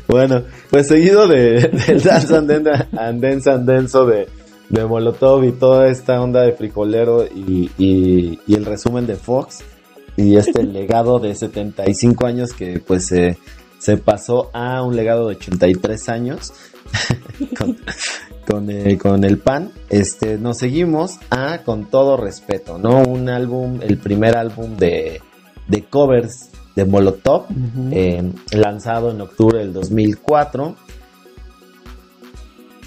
[0.08, 4.28] bueno, pues seguido de, del Dance and Dance and Denso de,
[4.70, 9.60] de Molotov y toda esta onda de frijolero y, y- y el resumen de Fox
[10.18, 13.38] y este legado de 75 años que pues se
[13.80, 16.52] se pasó a un legado de 83 años
[17.58, 17.78] con,
[18.48, 19.72] con, eh, con el pan.
[19.90, 23.04] Este, nos seguimos a Con todo respeto, ¿no?
[23.04, 25.22] Un álbum, el primer álbum de,
[25.68, 27.46] de covers de Molotov
[27.92, 30.76] eh, lanzado en octubre del 2004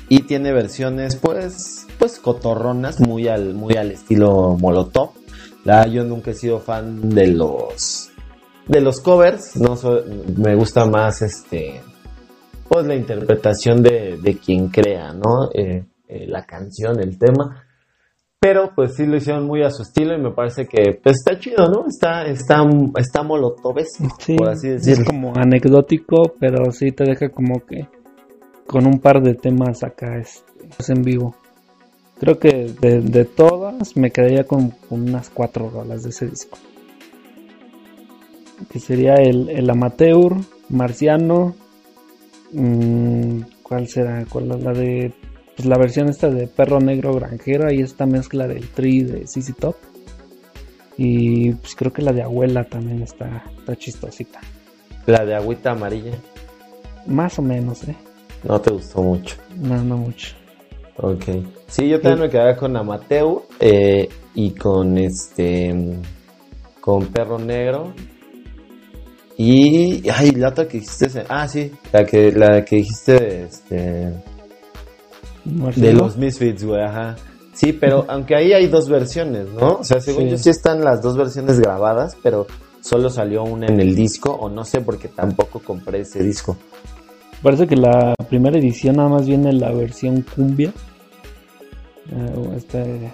[0.09, 5.11] y tiene versiones pues pues cotorronas muy al muy al estilo Molotov
[5.65, 8.11] la yo nunca he sido fan de los
[8.67, 9.77] de los covers no
[10.37, 11.83] me gusta más este
[12.73, 17.65] pues la interpretación de, de quien crea no Eh, eh, la canción el tema
[18.41, 21.39] pero pues sí lo hicieron muy a su estilo y me parece que pues está
[21.39, 22.57] chido no está está
[22.97, 27.87] está molotovesco Sí, por así es decirlo como anecdótico, pero sí te deja como que
[28.67, 31.37] con un par de temas acá este, en vivo.
[32.19, 36.59] Creo que de, de todas me quedaría con, con unas cuatro rolas de ese disco.
[38.71, 40.37] Que sería el, el Amateur,
[40.69, 41.55] Marciano,
[43.63, 44.25] ¿cuál será?
[44.29, 45.13] ¿Cuál es la de
[45.57, 47.69] pues la versión esta de Perro Negro Granjero?
[47.69, 49.77] Ahí esta mezcla del tri de CC Top.
[50.97, 54.41] Y pues creo que la de Abuela también está, está chistosita.
[55.07, 56.13] La de agüita amarilla.
[57.07, 57.97] Más o menos, ¿eh?
[58.45, 59.37] No te gustó mucho.
[59.57, 60.37] No, no mucho.
[60.99, 61.25] Ok.
[61.67, 65.75] Sí, yo también me quedaba con Amateu eh, y con este.
[66.81, 67.93] Con Perro Negro.
[69.37, 70.09] Y.
[70.11, 71.25] Ay, la otra que dijiste.
[71.29, 71.73] Ah, sí.
[71.93, 73.45] La que, la que dijiste.
[73.45, 74.13] Este.
[75.77, 77.17] De los Misfits, güey, ajá.
[77.55, 79.79] Sí, pero aunque ahí hay dos versiones, ¿no?
[79.81, 80.31] O sea, según Sí.
[80.31, 82.47] yo sí están las dos versiones grabadas, pero
[82.81, 86.57] solo salió una en el disco, o no sé, porque tampoco compré ese disco.
[87.43, 90.73] Parece que la primera edición nada más viene la versión cumbia.
[92.37, 93.13] O este,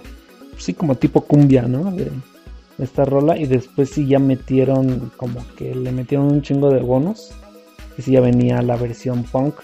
[0.57, 1.91] sí, como tipo cumbia, ¿no?
[1.91, 2.11] De
[2.79, 3.37] esta rola.
[3.37, 7.31] Y después sí ya metieron, como que le metieron un chingo de bonos.
[7.97, 9.55] Y sí ya venía la versión punk.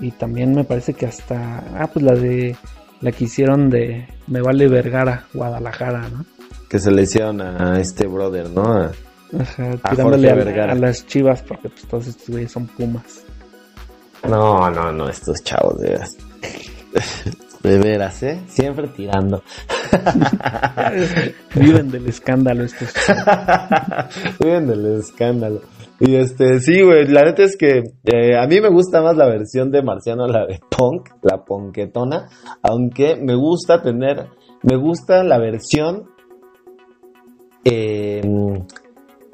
[0.00, 1.58] Y también me parece que hasta.
[1.78, 2.56] Ah, pues la de.
[3.00, 6.24] La que hicieron de Me Vale Vergara, Guadalajara, ¿no?
[6.68, 8.62] Que se le hicieron a este brother, ¿no?
[8.62, 8.92] A-
[9.40, 10.72] Ajá, A tirándole a, Vergara.
[10.72, 13.24] a las chivas, porque pues todos estos güeyes son pumas.
[14.28, 15.98] No, no, no, estos chavos, de.
[17.62, 18.42] De veras, ¿eh?
[18.48, 19.42] Siempre tirando.
[21.54, 22.92] Viven del escándalo estos
[24.40, 25.60] Viven del escándalo.
[26.00, 29.26] Y este, sí, güey, la neta es que eh, a mí me gusta más la
[29.26, 32.28] versión de Marciano, la de punk, la ponquetona,
[32.62, 34.26] aunque me gusta tener,
[34.64, 36.08] me gusta la versión
[37.64, 38.20] eh,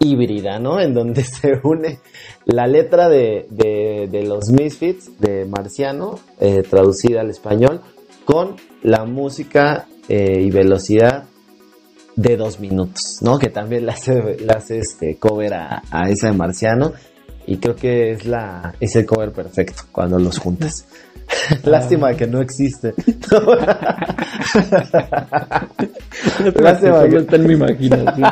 [0.01, 0.79] híbrida, ¿no?
[0.81, 2.01] En donde se une
[2.45, 7.81] la letra de, de- de los Misfits de Marciano, eh, traducida al español,
[8.29, 11.25] con la música eh, y velocidad
[12.15, 13.39] de dos minutos, ¿no?
[13.39, 16.93] Que también la hace, la hace este cover a, a esa de Marciano.
[17.47, 20.85] Y creo que es la es el cover perfecto cuando los juntas.
[21.65, 22.93] Lástima que no existe.
[26.55, 28.23] Lástima que- está en mi imaginación.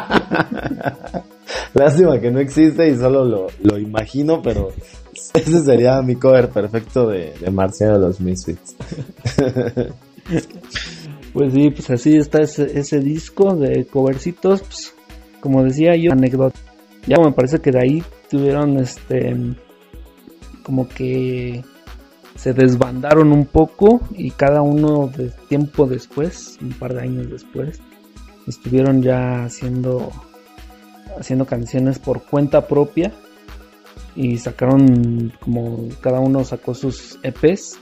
[1.72, 4.72] Lástima que no existe y solo lo, lo imagino, pero
[5.35, 8.77] ese sería mi cover perfecto de, de Marciano de los Misfits.
[11.37, 14.95] Pues sí, pues así está ese, disco de covercitos, pues,
[15.41, 16.59] como decía yo, anécdota.
[17.07, 19.37] Ya me parece que de ahí tuvieron este
[20.62, 21.62] como que
[22.37, 27.83] se desbandaron un poco y cada uno de tiempo después, un par de años después,
[28.47, 30.11] estuvieron ya haciendo
[31.21, 33.12] haciendo canciones por cuenta propia
[34.17, 37.79] y sacaron como cada uno sacó sus EPs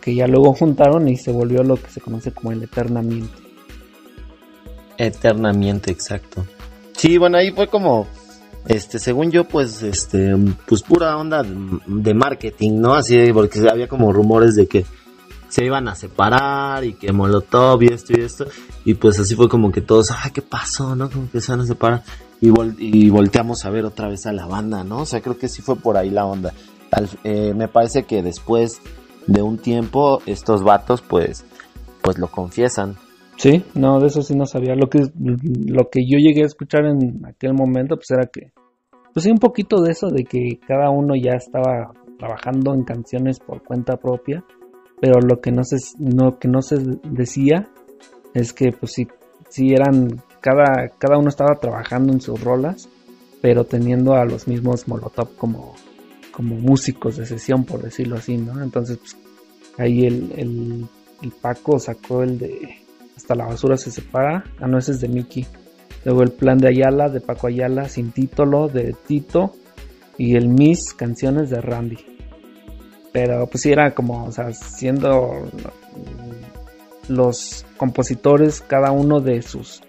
[0.00, 3.42] que ya luego juntaron y se volvió lo que se conoce como el Eternamente.
[4.96, 6.46] Eternamente, exacto.
[6.96, 8.06] Sí, bueno, ahí fue como
[8.66, 10.34] este, según yo, pues, este,
[10.66, 12.94] pues pura onda de marketing, ¿no?
[12.94, 14.84] Así, porque había como rumores de que
[15.48, 18.46] se iban a separar y que Molotov y esto y esto.
[18.84, 20.96] Y pues así fue como que todos, ah, ¿qué pasó?
[20.96, 21.08] ¿No?
[21.08, 22.02] Como que se van a separar.
[22.40, 24.98] Y, volteamos a ver otra vez a la banda, ¿no?
[25.00, 26.52] O sea, creo que sí fue por ahí la onda.
[27.24, 28.80] Eh, me parece que después
[29.26, 31.44] de un tiempo, estos vatos, pues,
[32.02, 32.96] pues lo confiesan.
[33.36, 34.74] Sí, no, de eso sí no sabía.
[34.74, 38.52] Lo que, lo que yo llegué a escuchar en aquel momento, pues era que,
[39.12, 43.38] pues sí, un poquito de eso, de que cada uno ya estaba trabajando en canciones
[43.40, 44.44] por cuenta propia,
[45.00, 46.76] pero lo que no se, no, que no se
[47.10, 47.68] decía
[48.34, 49.06] es que, pues sí,
[49.48, 52.88] sí eran, cada, cada uno estaba trabajando en sus rolas,
[53.42, 55.74] pero teniendo a los mismos Molotov como,
[56.30, 58.62] como músicos de sesión, por decirlo así, ¿no?
[58.62, 59.16] Entonces, pues,
[59.76, 62.76] ahí el, el, Paco sacó el de
[63.16, 64.44] hasta la basura se separa.
[64.60, 65.44] Ah, no, ese es de Mickey.
[66.04, 69.52] Luego el plan de Ayala, de Paco Ayala, sin título, de Tito.
[70.16, 71.98] Y el Miss, canciones de Randy.
[73.12, 75.48] Pero pues sí era como, o sea, siendo
[77.08, 79.82] los compositores, cada uno de sus,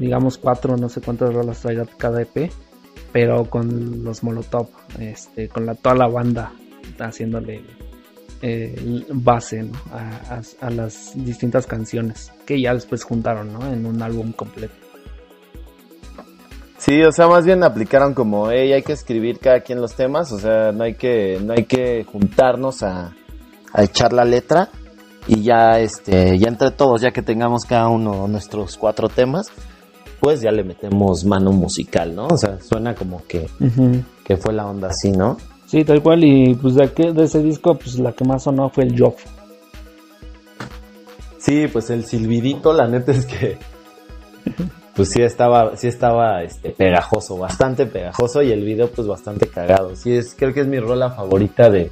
[0.00, 2.50] digamos, cuatro, no sé cuántas rolas traiga cada EP.
[3.12, 6.52] Pero con los Molotov, este, con la, toda la banda
[6.98, 7.62] haciéndole
[8.42, 13.72] eh, base a, las distintas canciones que ya después juntaron ¿no?
[13.72, 14.74] en un álbum completo.
[16.78, 20.32] Sí, o sea, más bien aplicaron como, hey, hay que escribir cada quien los temas,
[20.32, 23.14] o sea, no hay que, no hay que juntarnos a,
[23.74, 24.70] a echar la letra
[25.26, 29.48] y ya, este, ya entre todos, ya que tengamos cada uno nuestros cuatro temas,
[30.20, 32.26] pues ya le metemos mano musical, ¿no?
[32.28, 33.48] O sea, suena como que,
[34.24, 35.38] que fue la onda así, ¿no?
[35.66, 38.84] Sí, tal cual, y pues de, de ese disco, pues la que más sonó fue
[38.84, 39.14] el Job.
[41.38, 43.56] Sí, pues el silbidito, la neta es que
[44.94, 49.96] pues sí estaba, sí estaba este, pegajoso, bastante pegajoso y el video pues bastante cagado.
[49.96, 51.90] Sí, es, creo que es mi rola favorita de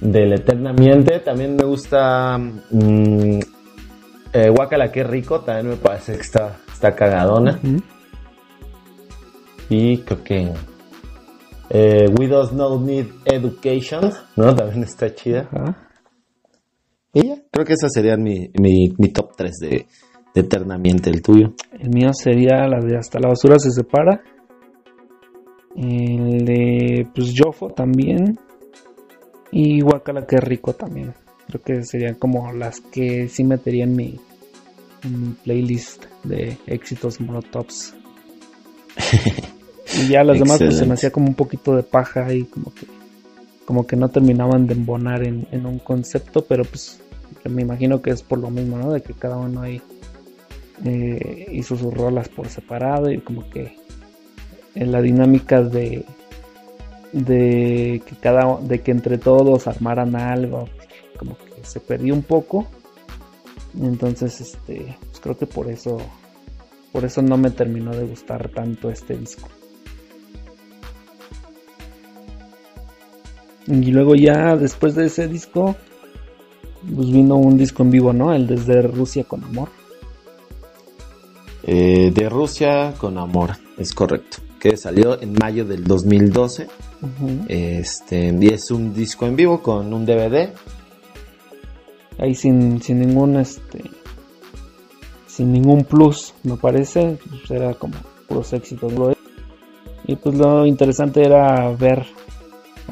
[0.00, 1.20] del Eternamente.
[1.20, 3.38] También me gusta mmm,
[4.32, 7.60] eh, Guacala, qué rico, también me parece que está, está cagadona.
[9.68, 10.52] Y creo que
[11.70, 14.54] eh, We Don't Know Need Education, ¿no?
[14.54, 15.48] También está chida.
[17.14, 19.86] Y ya, creo que esa sería mi, mi, top 3 de,
[20.34, 21.54] Eternamente, el tuyo.
[21.78, 24.22] El mío sería la de Hasta la basura se separa.
[25.76, 28.38] El de, pues, Jofo también.
[29.50, 31.14] Y Guacala, que rico también.
[31.52, 34.18] Creo que serían como las que sí metería en mi,
[35.04, 37.94] en mi playlist de éxitos Molotovs.
[39.94, 42.72] Y ya las demás pues se me hacía como un poquito de paja y como
[42.72, 42.86] que
[43.66, 46.98] como que no terminaban de embonar en, un concepto, pero pues
[47.44, 48.90] me imagino que es por lo mismo, ¿no?
[48.90, 49.82] De que cada uno ahí
[50.84, 53.76] eh, hizo sus rolas por separado y como que
[54.74, 56.06] en la dinámica de
[57.12, 60.68] de que cada de que entre todos armaran algo
[61.62, 62.66] se perdió un poco
[63.80, 65.98] entonces este pues creo que por eso
[66.92, 69.48] por eso no me terminó de gustar tanto este disco
[73.66, 75.76] Y luego ya después de ese disco,
[76.94, 78.32] pues vino un disco en vivo, ¿no?
[78.32, 79.68] El desde Rusia con amor.
[81.64, 84.38] Eh, de Rusia con amor, es correcto.
[84.58, 86.68] Que salió en mayo del 2012.
[87.48, 90.50] Este, y es un disco en vivo con un DVD.
[92.22, 93.82] Ahí sin, sin ningún este
[95.26, 97.18] sin ningún plus, me parece.
[97.28, 97.94] Pues era como
[98.28, 98.92] puros éxitos.
[100.04, 102.06] Y pues lo interesante era ver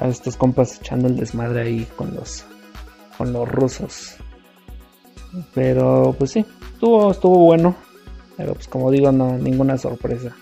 [0.01, 2.45] a estos compas echando el desmadre ahí con los
[3.17, 4.17] con los rusos.
[5.55, 7.77] Pero pues sí, estuvo, estuvo bueno.
[8.37, 10.35] Pero pues como digo, no, ninguna sorpresa.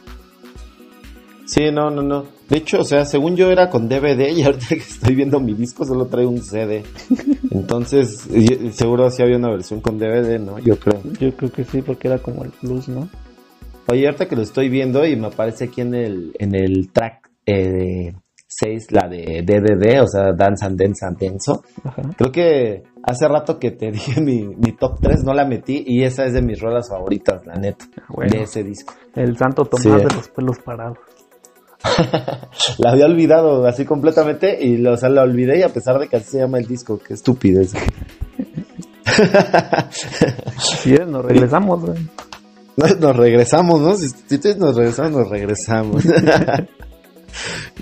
[1.44, 2.37] Sí, no, no, no.
[2.48, 5.54] De hecho, o sea, según yo era con DVD y ahorita que estoy viendo mi
[5.54, 6.82] disco solo trae un CD.
[7.50, 8.26] Entonces,
[8.72, 10.58] seguro sí había una versión con DVD, ¿no?
[10.58, 11.00] Yo creo.
[11.20, 13.08] Yo creo que sí, porque era como el plus, ¿no?
[13.90, 17.30] Oye, ahorita que lo estoy viendo y me aparece aquí en el, en el track
[17.46, 18.12] eh,
[18.48, 21.62] 6, la de DDD, o sea, Dance and Dance and Denso.
[22.16, 26.24] Creo que hace rato que te dije mi, top 3, no la metí y esa
[26.24, 28.94] es de mis rolas favoritas, la neta, ah, de ese disco.
[29.14, 30.98] El Santo Tomás de los pelos parados.
[32.78, 36.08] la había olvidado así completamente y lo, o sea, la olvidé y a pesar de
[36.08, 37.72] que así se llama el disco, qué estupidez.
[40.58, 41.90] si nos regresamos,
[42.76, 43.94] Nos regresamos, ¿no?
[43.94, 46.04] Si, si nos regresamos, nos regresamos.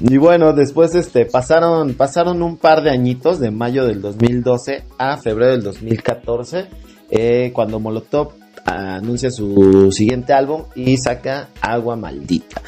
[0.00, 5.16] Y bueno, después este pasaron pasaron un par de añitos de mayo del 2012 a
[5.16, 6.66] febrero del 2014
[7.10, 8.32] eh, cuando Molotov
[8.64, 12.60] anuncia su siguiente álbum y saca Agua Maldita.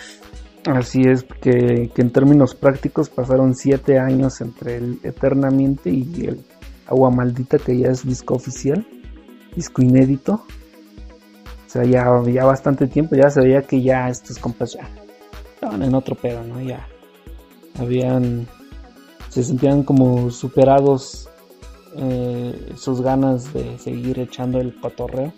[0.68, 6.44] Así es, que, que en términos prácticos pasaron siete años entre el Eternamente y el
[6.86, 8.86] Agua Maldita, que ya es disco oficial,
[9.56, 10.34] disco inédito.
[10.34, 14.86] O sea, ya, ya bastante tiempo, ya se veía que ya estos compas ya
[15.54, 16.60] estaban en otro pedo, ¿no?
[16.60, 16.86] Ya
[17.78, 18.46] habían,
[19.30, 21.30] se sentían como superados
[21.96, 25.32] eh, sus ganas de seguir echando el cotorreo.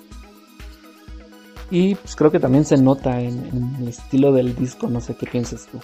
[1.70, 5.26] Y pues creo que también se nota en, el estilo del disco, no sé qué
[5.26, 5.78] piensas tú.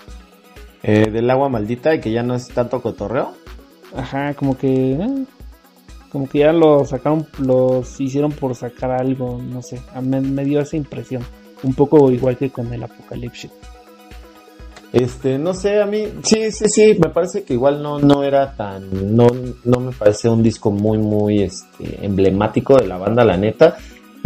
[0.83, 3.33] Eh, del agua maldita y que ya no es tanto cotorreo.
[3.95, 5.25] Ajá, como que eh,
[6.11, 10.61] como que ya lo sacaron, los hicieron por sacar algo, no sé, me, me dio
[10.61, 11.23] esa impresión,
[11.63, 13.51] un poco igual que con el Apocalipsis.
[14.93, 18.57] Este, no sé, a mí, sí, sí, sí, me parece que igual no, no era
[18.57, 19.27] tan, no,
[19.65, 23.77] no me parece un disco muy, muy, este, emblemático de la banda, la neta,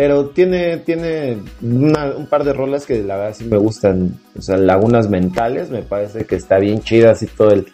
[0.01, 4.57] pero tiene, tiene un par de rolas que la verdad sí me gustan, o sea,
[4.57, 7.67] Lagunas Mentales, me parece que está bien chida, así todo el,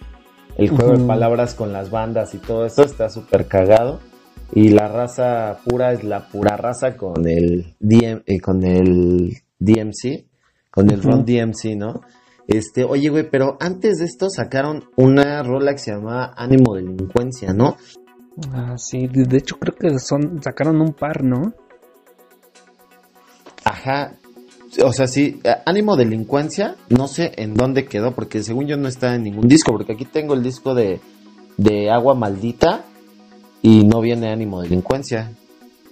[0.59, 4.01] el juego de palabras con las bandas y todo eso está súper cagado.
[4.53, 10.27] Y la raza pura es la pura raza con el, DM, eh, con el DMC,
[10.73, 12.01] con el Ron DMC, ¿no?
[12.49, 17.53] Este, oye, güey, pero antes de esto sacaron una rola que se llamaba Ánimo Delincuencia,
[17.53, 17.77] ¿no?
[18.53, 21.55] Ah, sí, de hecho creo que son, sacaron un par, ¿no?
[24.83, 29.15] O sea, sí, Ánimo Delincuencia, no sé en dónde quedó, porque según yo no está
[29.15, 31.01] en ningún disco, porque aquí tengo el disco de,
[31.57, 32.85] de Agua Maldita
[33.63, 35.33] y no viene Ánimo Delincuencia.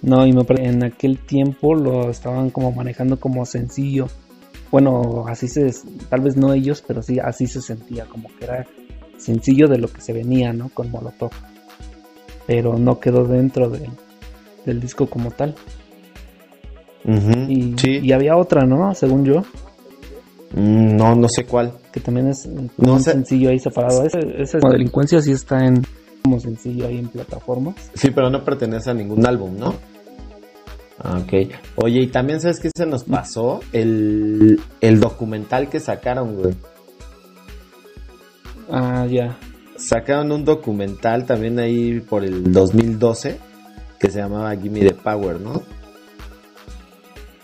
[0.01, 4.07] No, y en aquel tiempo lo estaban como manejando como sencillo
[4.75, 5.73] bueno, así se,
[6.09, 8.65] tal vez no ellos, pero sí, así se sentía, como que era
[9.17, 10.67] sencillo de lo que se venía, ¿no?
[10.67, 11.31] Con Molotov.
[12.45, 13.69] Pero no quedó dentro
[14.65, 15.55] del disco como tal.
[17.07, 18.93] Y, y, había otra, ¿no?
[18.95, 19.41] Según yo.
[20.53, 21.73] Mm, no, no sé cuál.
[21.91, 22.47] Que también es
[22.77, 24.05] un sencillo ahí separado.
[24.05, 25.83] Ese, ese delincuencia sí está en
[26.23, 27.75] como sencillo ahí en plataformas.
[27.93, 29.75] Sí, pero no pertenece a ningún álbum, ¿no?
[30.99, 31.51] Ah, ok.
[31.75, 36.55] Oye, y también sabes qué se nos pasó el, documental que sacaron, güey.
[38.71, 39.37] Ah, ya.
[39.77, 43.37] Sacaron un documental también ahí por el 2012
[43.99, 45.61] que se llamaba Gimme the Power, ¿no?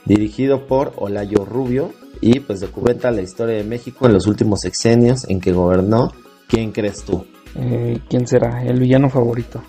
[0.06, 5.28] Dirigido por Olayo Rubio y pues documenta la historia de México en los últimos sexenios
[5.30, 6.12] en que gobernó.
[6.47, 7.26] ¿Quién crees tú?
[7.56, 8.64] Eh, ¿Quién será?
[8.64, 9.62] El villano favorito.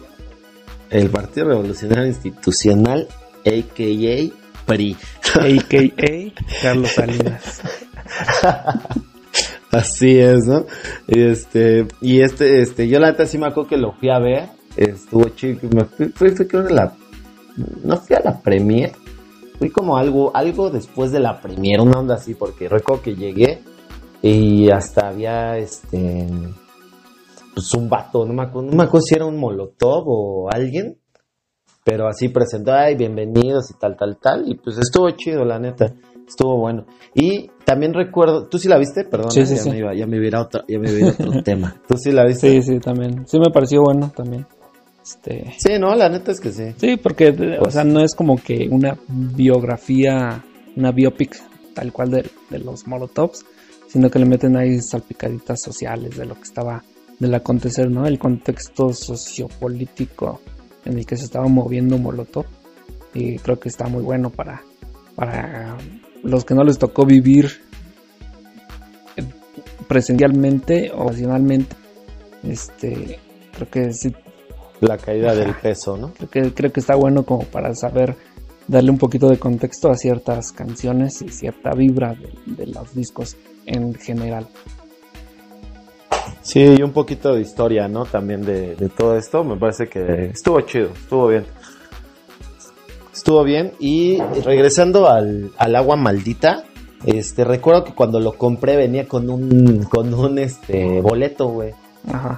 [0.90, 3.08] El Partido Revolucionario Institucional
[3.44, 4.66] a.k.a.
[4.66, 4.96] PRI.
[5.34, 6.42] A.k.a.
[6.62, 7.62] Carlos Salinas.
[9.72, 10.66] Así es, ¿no?
[11.08, 14.18] Y este, y este, este, yo la neta sí me acuerdo que lo fui a
[14.18, 16.94] ver, estuvo chido, me fui, fui, fui, la,
[17.82, 18.92] no fui a la premier,
[19.62, 23.62] fui como algo, algo después de la premier, una onda así, porque recuerdo que llegué
[24.20, 26.26] y hasta había, este,
[27.54, 30.98] pues un vato, no me acuerdo, no me acuerdo si era un molotov o alguien,
[31.84, 34.50] pero así presentó, ay, bienvenidos y tal, tal, tal.
[34.50, 35.94] Y pues estuvo chido, la neta.
[36.26, 36.86] Estuvo bueno.
[37.14, 39.04] Y también recuerdo, ¿tú sí la viste?
[39.04, 39.70] Perdón, sí, sí, ya, sí.
[39.70, 41.80] Me iba, ya me iba a otro, ya me iba a otro tema.
[41.86, 42.50] ¿Tú sí la viste?
[42.50, 43.28] Sí, sí, también.
[43.28, 44.44] Sí me pareció bueno también.
[45.02, 45.54] Este...
[45.58, 46.74] Sí, no, la neta es que sí.
[46.76, 50.44] Sí, porque, o sea, no es como que una biografía,
[50.76, 51.36] una biopic
[51.74, 53.44] tal cual de, de los Molotovs,
[53.88, 56.82] sino que le meten ahí salpicaditas sociales de lo que estaba,
[57.18, 58.06] del acontecer, ¿no?
[58.06, 60.40] El contexto sociopolítico
[60.84, 62.46] en el que se estaba moviendo Molotov
[63.14, 64.62] y creo que está muy bueno para,
[65.14, 65.76] para
[66.22, 67.50] los que no les tocó vivir
[69.86, 71.76] presencialmente o ocasionalmente
[72.44, 73.18] este
[73.52, 74.12] creo que sí
[74.82, 78.16] la caída del peso no creo que creo que está bueno como para saber
[78.68, 82.16] darle un poquito de contexto a ciertas canciones y cierta vibra
[82.46, 84.46] de los discos en general
[86.42, 88.04] Sí, y un poquito de historia, ¿no?
[88.04, 89.44] También de, todo esto.
[89.44, 91.46] Me parece que estuvo chido, estuvo bien.
[93.12, 93.72] Estuvo bien.
[93.78, 96.64] Y regresando al, agua maldita,
[97.06, 101.74] este, recuerdo que cuando lo compré venía con un, con un este, boleto, güey.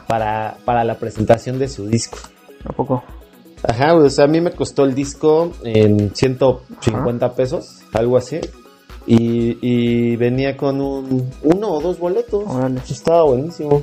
[0.07, 2.19] Para, para la presentación de su disco.
[2.65, 3.03] ¿A poco?
[3.67, 8.41] Ajá, o sea, a mí me costó el disco en 150 pesos, algo así.
[9.07, 12.45] Y, y, venía con un uno o dos boletos.
[12.91, 13.83] Estaba buenísimo.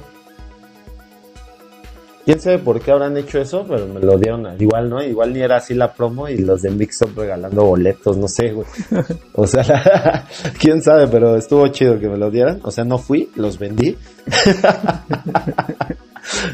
[2.26, 5.04] Quién sabe por qué habrán hecho eso, pero me lo dieron igual, ¿no?
[5.04, 8.68] Igual ni era así la promo y los de Mixup regalando boletos, no sé, güey.
[9.34, 10.28] O sea,
[10.60, 12.60] quién sabe, pero estuvo chido que me lo dieran.
[12.64, 13.98] O sea, no fui, los vendí.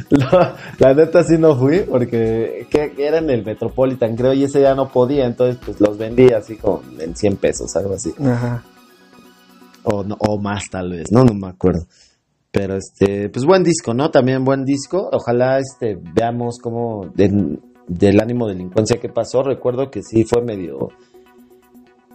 [0.79, 4.75] la neta sí no fui porque que, era en el Metropolitan, creo, y ese ya
[4.75, 8.13] no podía, entonces pues los vendí así como en 100 pesos, algo así.
[8.19, 8.63] Ajá.
[9.83, 11.85] o, no, o más tal vez, no, no me acuerdo.
[12.51, 14.09] Pero este, pues buen disco, ¿no?
[14.09, 15.09] También buen disco.
[15.11, 19.43] Ojalá este veamos cómo del ánimo de delincuencia que pasó.
[19.43, 20.89] Recuerdo que sí fue medio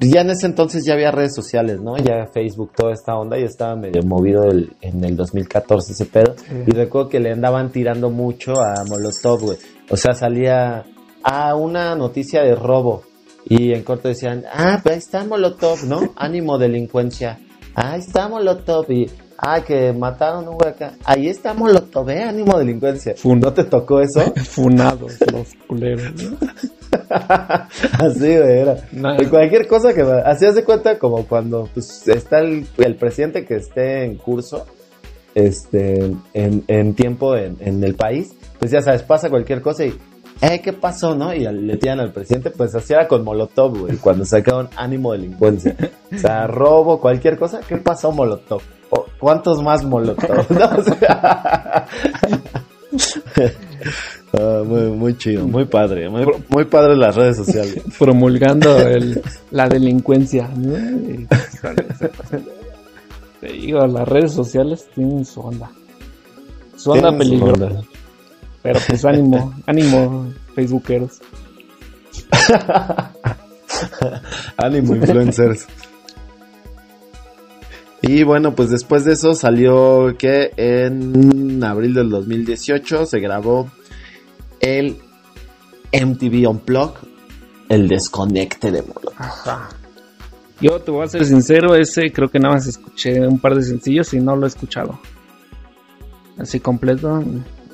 [0.00, 1.96] ya en ese entonces ya había redes sociales, ¿no?
[1.96, 6.34] Ya Facebook, toda esta onda, y estaba medio movido en el 2014 ese pedo.
[6.66, 9.58] Y recuerdo que le andaban tirando mucho a Molotov, güey.
[9.90, 10.84] O sea, salía
[11.22, 13.02] a una noticia de robo.
[13.44, 16.12] Y en corto decían, ah, pues ahí está Molotov, ¿no?
[16.16, 17.40] Ánimo delincuencia.
[17.74, 18.90] Ahí está Molotov.
[18.90, 19.10] Y,
[19.42, 20.94] ah, que mataron a un acá.
[21.04, 22.22] Ahí está Molotov, ¿eh?
[22.22, 23.14] Ánimo delincuencia.
[23.24, 24.20] ¿No te tocó eso?
[24.44, 26.38] Funados los culeros, ¿no?
[27.98, 28.76] Así, era.
[29.28, 30.02] cualquier cosa que...
[30.02, 32.66] Así hace cuenta como cuando pues, está el,
[32.98, 34.66] presidente que esté en curso,
[35.34, 39.94] este, en, tiempo en, el país, pues ya sabes, pasa cualquier cosa y,
[40.40, 41.34] eh, ¿qué pasó, no?
[41.34, 45.74] Y le tiran al presidente, pues así era con Molotov, güey, cuando sacaron ánimo delincuencia.
[46.14, 48.62] O sea, robo, cualquier cosa, ¿qué pasó Molotov?
[49.22, 50.46] ¿Cuántos más Molotov?
[54.34, 57.82] Ah, muy, muy chido, muy padre, muy, padre las redes sociales.
[57.98, 59.20] Promulgando el,
[59.50, 60.48] la delincuencia.
[63.42, 65.70] Te digo, las redes sociales tienen su onda.
[66.76, 67.82] Su onda peligrosa.
[68.62, 71.20] Pero pues ánimo, ánimo, facebookeros.
[74.56, 75.66] ánimo, influencers.
[78.02, 83.70] Y bueno, pues después de eso salió que en abril del 2018 se grabó
[84.58, 84.96] el
[85.92, 87.08] MTV Unplugged,
[87.68, 89.14] el desconecte de Molotov.
[89.16, 89.68] Ajá.
[90.60, 93.62] Yo te voy a ser sincero, ese creo que nada más escuché un par de
[93.62, 94.98] sencillos y no lo he escuchado.
[96.38, 97.22] Así completo.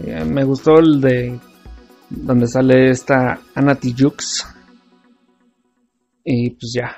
[0.05, 1.41] Eh, me gustó el de
[2.11, 4.47] donde sale esta Anati Jux.
[6.24, 6.97] Y pues ya.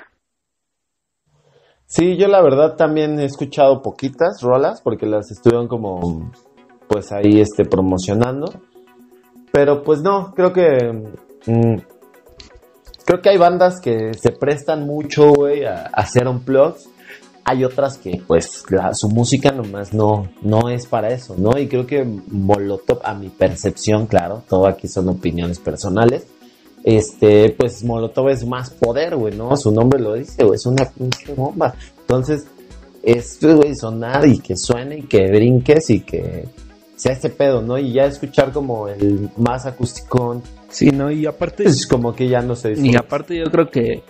[1.91, 6.31] Sí, yo la verdad también he escuchado poquitas rolas porque las estuvieron como
[6.87, 8.49] pues ahí este promocionando.
[9.51, 10.77] Pero pues no, creo que.
[11.47, 11.81] Mm,
[13.05, 16.75] creo que hay bandas que se prestan mucho, güey, a, hacer un plug.
[17.43, 18.63] Hay otras que, pues,
[18.93, 21.57] su música nomás no, no es para eso, ¿no?
[21.57, 26.25] Y creo que Molotov, a mi percepción, claro, todo aquí son opiniones personales.
[26.83, 29.55] Este, pues Molotov es más poder, güey, ¿no?
[29.55, 31.75] Su nombre lo dice, güey, es una pinche bomba.
[31.99, 32.45] Entonces,
[33.03, 36.45] es, güey, sonar y que suene y que brinques y que
[36.95, 37.77] sea este pedo, ¿no?
[37.77, 40.41] Y ya escuchar como el más acústico.
[40.69, 41.11] Sí, ¿no?
[41.11, 41.63] Y aparte...
[41.63, 44.03] Es como que ya no se Y aparte yo creo que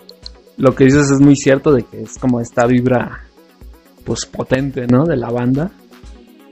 [0.56, 3.24] lo que dices es muy cierto de que es como esta vibra,
[4.04, 5.04] pues potente, ¿no?
[5.04, 5.72] De la banda.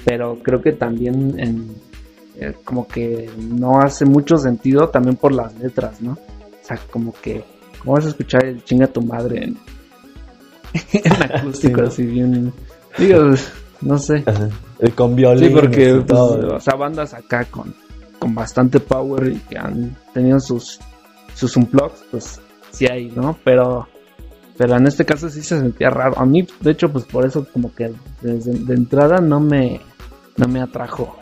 [0.04, 1.74] Pero creo que también en,
[2.36, 6.12] eh, como que no hace mucho sentido también por las letras, ¿no?
[6.12, 7.44] O sea, como que,
[7.80, 9.58] ¿cómo vas a escuchar el chinga tu madre en,
[10.92, 12.52] en acústico así bien?
[12.98, 13.30] Digo,
[13.82, 14.24] no sé.
[14.94, 15.48] Con violín.
[15.48, 17.74] Sí, porque, pues, o sea, bandas acá con,
[18.18, 20.78] con bastante power y que han tenido sus,
[21.34, 23.36] sus unplugs, pues sí hay, ¿no?
[23.44, 23.88] Pero,
[24.56, 26.18] pero en este caso sí se sentía raro.
[26.18, 29.80] A mí, de hecho, pues por eso como que desde de entrada no me,
[30.36, 31.16] no me atrajo.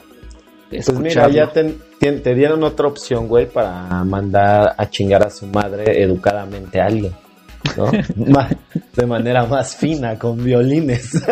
[0.70, 1.64] Pues mira, ya te,
[1.98, 7.12] te, dieron otra opción, güey, para mandar a chingar a su madre educadamente a alguien.
[7.76, 7.90] ¿no?
[8.96, 11.22] de manera más fina, con violines.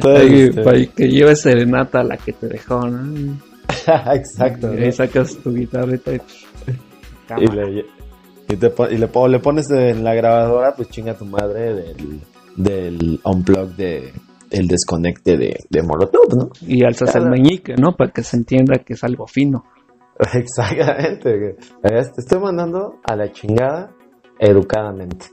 [0.00, 3.38] para, que lleves serenata a la que te dejó, ¿no?
[4.12, 4.74] Exacto.
[4.74, 6.20] Y sacas tu guitarrita y,
[7.38, 7.84] y, le,
[8.48, 12.20] y, te, y le, le, pones en la grabadora, pues chinga tu madre del,
[12.56, 14.12] del unplug de
[14.54, 16.50] el desconecte de, de Molotov, ¿no?
[16.66, 17.96] Y alzas el meñique, ¿no?
[17.96, 19.64] Para que se entienda que es algo fino.
[20.34, 21.56] Exactamente.
[21.82, 23.90] Te estoy mandando a la chingada
[24.38, 25.26] educadamente.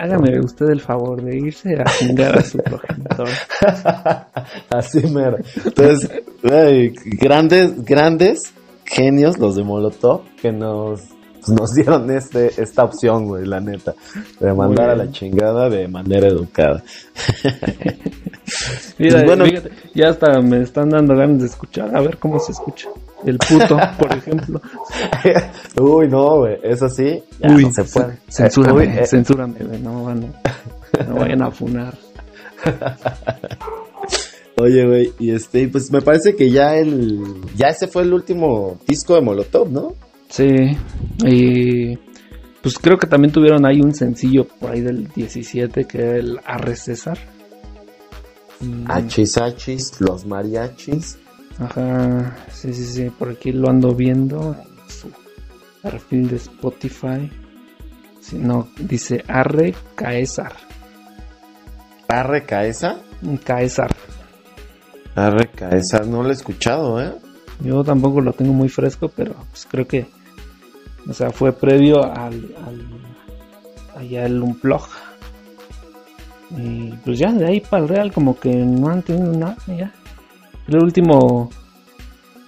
[0.00, 3.28] Hágame usted el favor de irse a chingar a su progenitor.
[4.70, 5.38] Así mero.
[5.64, 6.22] Entonces,
[7.20, 8.54] grandes, grandes
[8.84, 11.00] genios los de Molotov que nos,
[11.50, 13.94] nos dieron este, esta opción, güey, la neta.
[14.40, 16.82] De mandar a la chingada de manera educada.
[18.98, 22.52] Mira, bueno, fíjate, ya hasta me están dando ganas de escuchar, a ver cómo se
[22.52, 22.88] escucha.
[23.24, 24.60] El puto, por ejemplo.
[25.80, 28.18] Uy, no, güey, eso sí, ya no se puede.
[28.28, 30.34] Censúrame, eh, censúrame, no, van,
[31.06, 31.94] no vayan a funar.
[34.60, 37.22] Oye, güey, y este, pues me parece que ya el,
[37.56, 39.94] ya ese fue el último disco de Molotov, ¿no?
[40.28, 40.76] Sí,
[41.24, 41.96] y
[42.62, 46.38] pues creo que también tuvieron ahí un sencillo por ahí del 17 que era el
[46.44, 47.18] Arre César.
[48.86, 51.18] Hachis Hachis, los mariachis.
[51.58, 55.10] Ajá, sí, sí, sí, por aquí lo ando viendo en su
[55.82, 57.30] perfil de Spotify.
[58.20, 60.52] Si no, dice Arre Caesar.
[62.08, 63.02] ¿Arre Caesar?
[63.44, 63.94] Caesar.
[65.14, 67.12] Arre Caesar, no lo he escuchado, ¿eh?
[67.60, 70.06] Yo tampoco lo tengo muy fresco, pero pues creo que,
[71.08, 72.84] o sea, fue previo al, al
[73.96, 74.82] allá el Unplug.
[76.56, 79.92] Y pues ya, de ahí para el Real como que no han tenido nada, ya.
[80.66, 81.50] El último,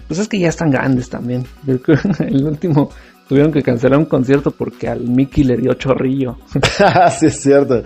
[0.08, 1.44] pues es que ya están grandes también.
[2.18, 2.90] El último
[3.28, 6.36] tuvieron que cancelar un concierto porque al Mickey le dio chorrillo.
[7.18, 7.82] sí, es cierto.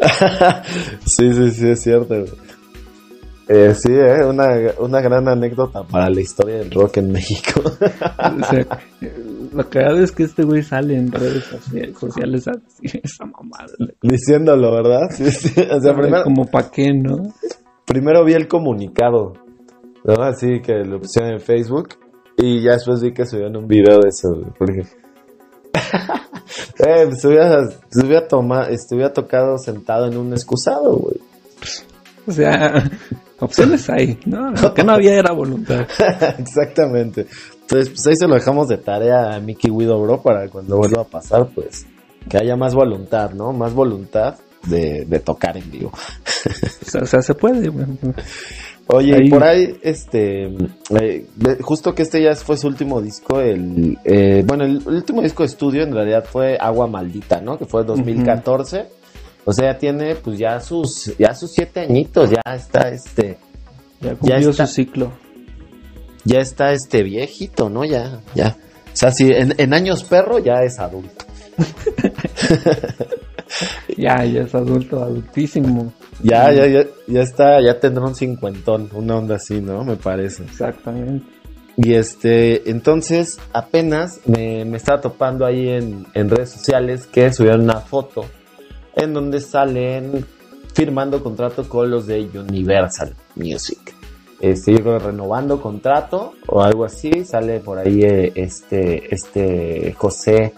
[1.04, 2.24] sí, sí, sí, es cierto.
[3.48, 7.60] Eh, sí, eh, una, una gran anécdota para la historia del rock en México.
[7.64, 8.66] o sea,
[9.52, 11.44] lo que es que este güey sale en redes
[11.98, 13.72] sociales así, esa mamada.
[14.00, 15.10] Diciéndolo, ¿verdad?
[15.10, 15.60] Sí, sí.
[15.60, 17.34] O sea, primero, como pa' qué, ¿no?
[17.84, 19.34] Primero vi el comunicado,
[20.04, 20.14] ¿no?
[20.22, 21.90] Así que lo pusieron en Facebook
[22.38, 24.28] y ya después vi que subieron un video de eso,
[24.58, 24.86] porque...
[26.86, 31.16] eh, se hubiera, se hubiera, tomado, estuviera tocado sentado en un excusado, güey.
[32.26, 32.84] O sea,
[33.42, 34.50] opciones hay, ¿no?
[34.50, 35.86] Lo que no había era voluntad.
[36.38, 37.26] Exactamente.
[37.62, 41.02] Entonces, pues ahí se lo dejamos de tarea a Mickey Widow Bro para cuando vuelva
[41.02, 41.86] a pasar, pues
[42.28, 43.52] que haya más voluntad, ¿no?
[43.52, 44.36] Más voluntad
[44.66, 45.92] de, de tocar en vivo.
[47.00, 47.70] o, sea, se puede.
[48.88, 50.46] Oye, por ahí, este,
[51.00, 51.26] eh,
[51.60, 55.48] justo que este ya fue su último disco, el, eh, bueno, el, último disco de
[55.48, 57.58] estudio en realidad fue Agua Maldita, ¿no?
[57.58, 59.01] Que fue 2014.
[59.44, 63.38] O sea, tiene pues ya sus, ya sus siete añitos, ya está este.
[64.00, 65.12] Ya cumplió su ciclo.
[66.24, 67.84] Ya está este viejito, ¿no?
[67.84, 68.56] Ya, ya.
[68.92, 71.24] O sea, si en, en años perro ya es adulto.
[73.96, 75.92] ya, ya es adulto, adultísimo.
[76.22, 79.84] Ya, ya, ya, ya está, ya tendrá un cincuentón, una onda así, ¿no?
[79.84, 80.44] Me parece.
[80.44, 81.26] Exactamente.
[81.76, 87.62] Y este, entonces apenas me, me estaba topando ahí en, en redes sociales que subieron
[87.62, 88.26] una foto
[88.94, 90.24] en donde salen
[90.74, 93.94] firmando contrato con los de Universal Music.
[94.40, 100.52] Este, yo renovando contrato o algo así, sale por ahí eh, este, este José,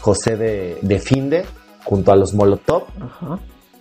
[0.00, 1.44] José de, de Finde,
[1.84, 2.84] junto a los Molotov.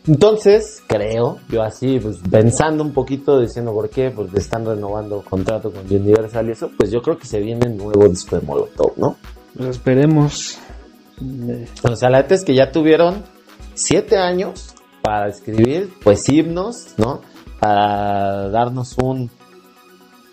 [0.08, 5.72] Entonces, creo, yo así, pues pensando un poquito, diciendo por qué, pues están renovando contrato
[5.72, 8.94] con Universal y eso, pues yo creo que se viene un nuevo disco de Molotov,
[8.98, 9.16] ¿no?
[9.56, 10.58] Pues esperemos.
[11.84, 13.24] O sea, la neta es que ya tuvieron
[13.84, 17.22] siete años para escribir, pues, himnos, ¿no?
[17.60, 19.30] Para darnos un...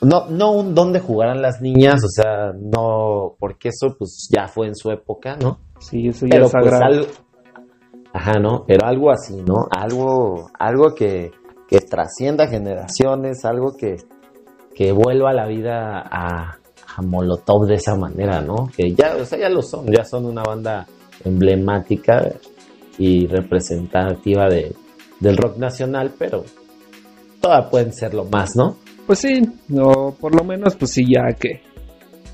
[0.01, 4.68] No, no un dónde jugarán las niñas, o sea, no, porque eso pues ya fue
[4.68, 5.59] en su época, ¿no?
[5.80, 7.07] Sí, eso ya es pues, algo,
[8.12, 8.64] Ajá, ¿no?
[8.66, 9.66] Pero algo así, ¿no?
[9.70, 11.30] Algo, algo que,
[11.68, 13.96] que trascienda generaciones, algo que,
[14.74, 16.59] que vuelva a la vida a,
[16.96, 18.68] a Molotov de esa manera, ¿no?
[18.74, 20.86] Que ya, o sea, ya lo son, ya son una banda
[21.24, 22.32] emblemática
[22.99, 24.74] y representativa de,
[25.20, 26.44] del rock nacional, pero
[27.40, 28.76] todas pueden ser lo más, ¿no?
[29.07, 29.42] Pues sí,
[29.74, 31.62] o por lo menos pues sí ya que,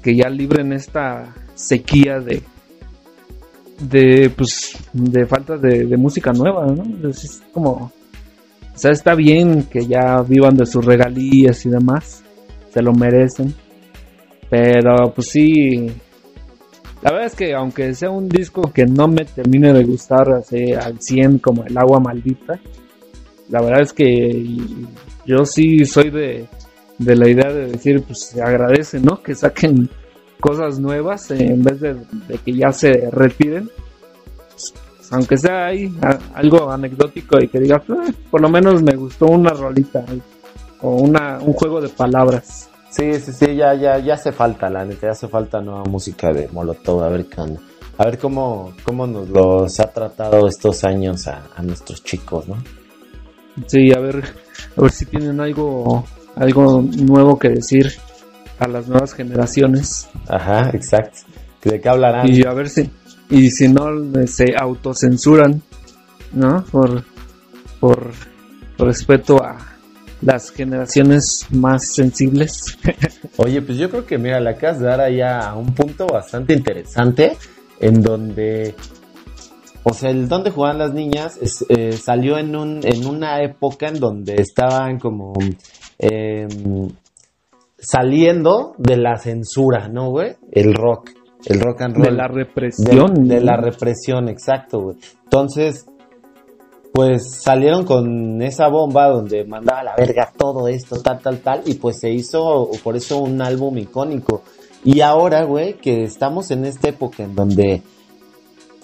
[0.02, 2.42] que ya libren esta sequía de
[3.80, 7.08] de pues de falta de, música nueva, ¿no?
[7.08, 7.92] Es como
[8.74, 12.24] o sea, está bien que ya vivan de sus regalías y demás,
[12.72, 13.54] se lo merecen.
[14.50, 15.92] Pero pues sí,
[17.05, 20.72] la verdad es que aunque sea un disco que no me termine de gustar así
[20.72, 22.59] al 100 como el agua maldita,
[23.50, 24.42] la verdad es que
[25.26, 26.48] yo sí soy de,
[26.98, 29.22] la idea de decir, pues se agradece, ¿no?
[29.22, 29.90] Que saquen
[30.40, 31.94] cosas nuevas en vez de,
[32.42, 33.68] que ya se retiren.
[35.11, 35.94] aunque sea ahí
[36.32, 40.07] algo anecdótico y que diga, ah, por lo menos me gustó una rolita
[40.80, 42.70] o una, un juego de palabras.
[42.95, 46.32] Sí, sí, sí, ya, ya, ya hace falta, la neta, ya hace falta nueva música
[46.32, 47.61] de Molotov, a ver qué onda.
[47.99, 52.57] A ver cómo, cómo nos los ha tratado estos años a, nuestros chicos, ¿no?
[53.66, 54.22] Sí, a ver,
[54.76, 56.05] a ver si tienen algo,
[56.36, 57.92] algo nuevo que decir
[58.61, 60.09] a las nuevas generaciones.
[60.28, 61.18] Ajá, exacto.
[61.64, 62.28] ¿De qué hablarán?
[62.32, 62.88] Y a ver si,
[63.28, 63.88] y si no
[64.26, 65.61] se autocensuran,
[66.32, 66.64] ¿no?
[66.70, 67.03] Por,
[67.80, 68.12] por
[68.78, 69.74] respeto a,
[70.25, 72.79] las generaciones más sensibles.
[73.37, 76.55] Oye, pues yo creo que mira, la acabas de dar ahí a un punto bastante
[76.55, 77.37] interesante
[77.81, 78.75] en donde,
[79.83, 84.01] o sea, el donde jugaban las niñas eh, salió en, un, en una época en
[84.01, 85.35] donde estaban como
[85.99, 86.89] em,
[87.79, 90.37] saliendo de la censura, ¿no, güey?
[90.51, 91.11] El rock,
[91.45, 92.05] el rock and roll.
[92.07, 93.14] De la represión.
[93.14, 94.97] De, de la represión, exacto, güey.
[95.25, 95.87] Entonces,
[96.95, 101.74] pues salieron con esa bomba donde mandaba la verga todo esto, tal, tal, tal, y
[101.74, 104.45] pues se hizo por eso un álbum icónico.
[104.84, 107.82] Y ahora, güey, que estamos en esta época en donde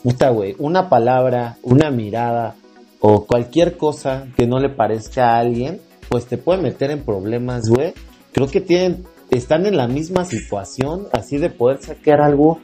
[0.02, 2.56] puta, güey, una palabra, una mirada
[2.98, 7.68] o cualquier cosa que no le parezca a alguien, pues te puede meter en problemas,
[7.68, 7.94] güey.
[8.32, 12.58] Creo que tienen, están en la misma situación, así de poder sacar algo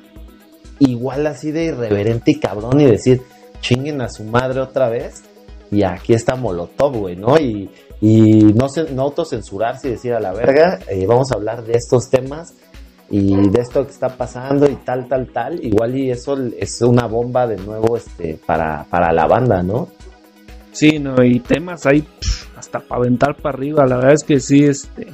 [0.81, 3.23] igual así de irreverente y cabrón y decir,
[3.61, 5.23] chinguen a su madre otra vez.
[5.71, 7.39] Y aquí está Molotov, güey, ¿no?
[7.39, 11.75] Y, y no, no autocensurarse y decir a la verga, eh, vamos a hablar de
[11.75, 12.55] estos temas
[13.09, 15.65] y de esto que está pasando y tal, tal, tal.
[15.65, 19.89] Igual y eso es una bomba de nuevo este para, para la banda, ¿no?
[20.73, 22.07] Sí, no, y temas ahí
[22.57, 23.87] hasta para aventar para arriba.
[23.87, 25.07] La verdad es que sí, este.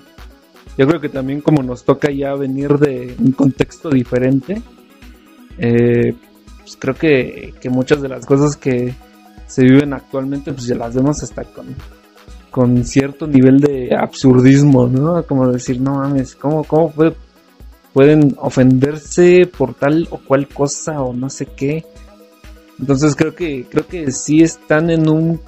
[0.79, 4.63] Yo creo que también como nos toca ya venir de un contexto diferente,
[5.59, 6.15] eh,
[6.61, 8.95] pues creo que, que, muchas de las cosas que
[9.53, 11.67] se viven actualmente, pues ya las vemos hasta con,
[12.51, 15.23] con cierto nivel de absurdismo, ¿no?
[15.25, 16.91] Como decir, no mames, ¿cómo, cómo
[17.93, 21.85] pueden ofenderse por tal o cual cosa o no sé qué?
[22.81, 25.39] Entonces creo que, creo que sí están en un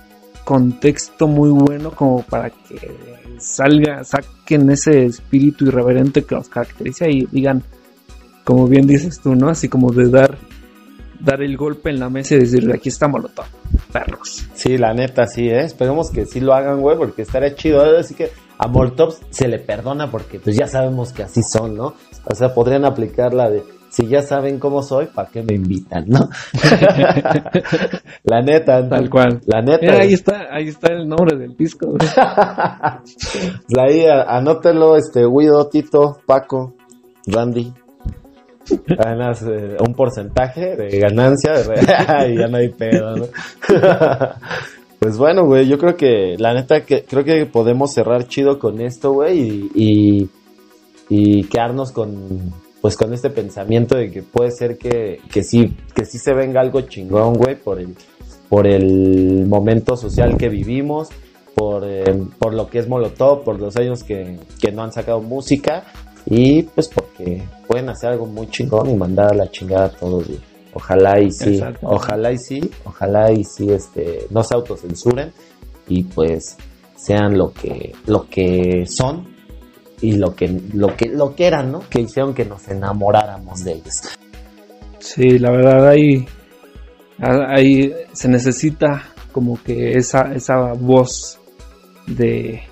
[0.44, 2.94] contexto muy bueno como para que
[3.38, 7.62] salga, saquen ese espíritu irreverente que los caracteriza y digan,
[8.44, 9.48] como bien dices tú, ¿no?
[9.48, 10.36] Así como de dar,
[11.24, 13.46] dar el golpe en la mesa y decir, aquí está Molotov,
[13.92, 14.46] perros.
[14.54, 15.62] Sí, la neta, sí, ¿eh?
[15.64, 17.84] Esperemos que sí lo hagan, güey, porque estaría chido.
[17.84, 17.98] ¿eh?
[17.98, 21.94] Así que a Molotov se le perdona porque pues ya sabemos que así son, ¿no?
[22.24, 23.62] O sea, podrían aplicar la de,
[23.94, 26.28] si ya saben cómo soy, ¿para qué me invitan, no?
[28.24, 28.88] la neta.
[28.88, 29.40] Tal cual.
[29.46, 30.00] La neta.
[30.00, 31.94] ahí está, ahí está el nombre del disco.
[33.78, 36.74] ahí anótelo, este, Guido, Tito, Paco,
[37.26, 37.72] Randy.
[38.86, 41.52] Ganas eh, un porcentaje de ganancia
[42.28, 43.26] y ya no hay pedo, ¿no?
[44.98, 48.80] pues bueno, güey, yo creo que, la neta, que creo que podemos cerrar chido con
[48.80, 50.28] esto, güey, y, y,
[51.08, 56.04] y quedarnos con, pues con este pensamiento de que puede ser que, que sí, que
[56.04, 57.94] sí se venga algo chingón, güey, por el,
[58.48, 61.08] por el momento social que vivimos,
[61.54, 62.04] por, eh,
[62.38, 65.84] por lo que es Molotov, por los años que, que no han sacado música
[66.26, 70.26] y pues porque pueden hacer algo muy chingón y mandar a la chingada a todos,
[70.26, 70.40] güey.
[70.76, 75.32] Ojalá y sí, ojalá y sí, ojalá y sí, este, no se autocensuren
[75.86, 76.56] y pues
[76.96, 79.28] sean lo que, lo que son
[80.00, 81.80] y lo que, lo que, lo que eran, ¿no?
[81.88, 84.00] Que hicieron que nos enamoráramos de ellos.
[84.98, 86.26] Sí, la verdad ahí,
[87.20, 91.38] ahí se necesita como que esa, esa voz
[92.06, 92.62] de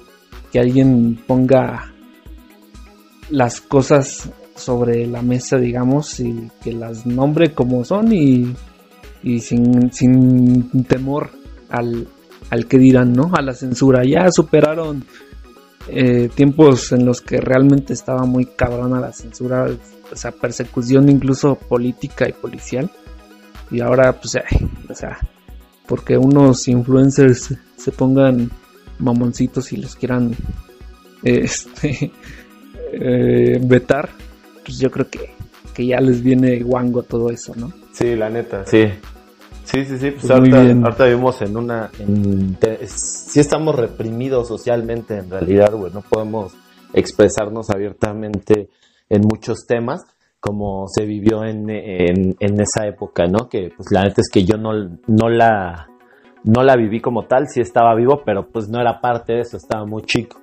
[0.50, 1.91] que alguien ponga
[3.32, 8.54] las cosas sobre la mesa, digamos, y que las nombre como son y,
[9.22, 11.30] y sin, sin temor
[11.70, 12.06] al,
[12.50, 13.32] al que dirán, ¿no?
[13.34, 14.02] A la censura.
[14.04, 15.04] Ya superaron
[15.88, 19.66] eh, tiempos en los que realmente estaba muy cabrona la censura,
[20.12, 22.90] o sea, persecución incluso política y policial.
[23.70, 24.36] Y ahora, pues,
[24.88, 25.18] o sea,
[25.86, 28.50] porque unos influencers se pongan
[28.98, 30.36] mamoncitos y los quieran
[31.22, 32.12] este,
[32.93, 34.11] eh, vetar,
[34.64, 35.34] pues yo creo que,
[35.74, 37.72] que ya les viene guango todo eso, ¿no?
[37.93, 38.88] Sí, la neta, sí.
[39.64, 41.90] Sí, sí, sí, pues, pues ahorita, vivimos en una...
[41.99, 46.53] En, sí estamos reprimidos socialmente en realidad, güey, no podemos
[46.93, 48.68] expresarnos abiertamente
[49.09, 50.05] en muchos temas
[50.40, 53.49] como se vivió en, en, en, esa época, ¿no?
[53.49, 54.72] Que pues la neta es que yo no,
[55.07, 55.88] no la
[56.45, 59.57] no la viví como tal, sí estaba vivo, pero pues no era parte de eso,
[59.57, 60.41] estaba muy chico.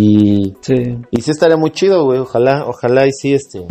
[0.00, 0.74] Y sí,
[1.10, 3.66] y sí estaría muy chido, güey, ojalá, ojalá y sí este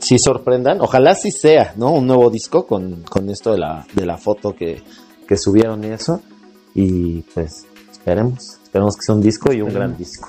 [0.00, 0.80] sí sorprendan.
[0.80, 1.92] Ojalá sí sea, ¿no?
[1.92, 4.82] Un nuevo disco con, esto de la, de la foto que,
[5.36, 6.20] subieron y eso.
[6.74, 10.28] Y pues esperemos, esperemos que sea un disco y un gran disco.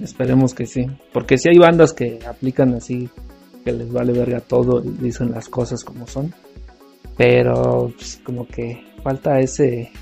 [0.00, 3.08] Esperemos que sí, porque si hay bandas que aplican así,
[3.64, 6.34] que les vale verga todo y dicen las cosas como son,
[7.16, 9.92] pero pues, como que falta ese,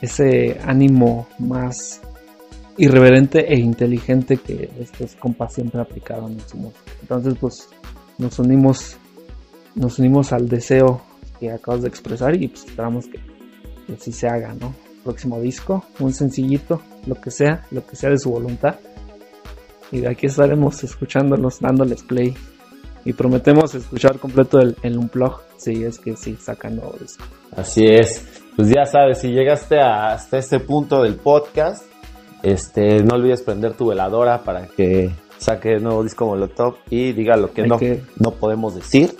[0.00, 2.00] ese ánimo más
[2.78, 6.92] irreverente e inteligente que estos compas siempre aplicaron en su música.
[7.00, 7.68] Entonces, pues
[8.18, 8.96] nos unimos,
[9.74, 11.02] nos unimos al deseo
[11.38, 13.20] que acabas de expresar y pues esperamos que,
[13.92, 14.74] así se haga, ¿no?
[15.04, 18.76] Próximo disco, un sencillito, lo que sea, lo que sea de su voluntad.
[19.90, 22.34] Y de aquí estaremos escuchándolos, dándoles play.
[23.04, 27.24] Y prometemos escuchar completo el, el Unplug, si es que sí sacan nuevo disco.
[27.54, 28.24] Así es.
[28.56, 31.84] Pues ya sabes, si llegaste hasta este punto del podcast,
[32.42, 37.36] este, no olvides prender tu veladora para que saque el nuevo disco Molotov y diga
[37.36, 37.78] lo que, no,
[38.18, 39.16] no podemos decir.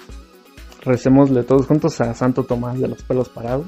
[0.82, 3.66] Recémosle todos juntos a Santo Tomás de los pelos parados.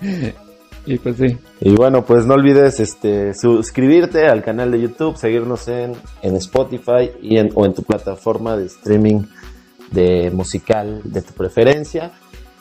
[0.86, 1.38] y pues sí.
[1.60, 5.92] Y bueno, pues no olvides este suscribirte al canal de YouTube, seguirnos en,
[6.22, 9.22] en Spotify y en, o en tu plataforma de streaming
[9.90, 12.12] de musical de tu preferencia.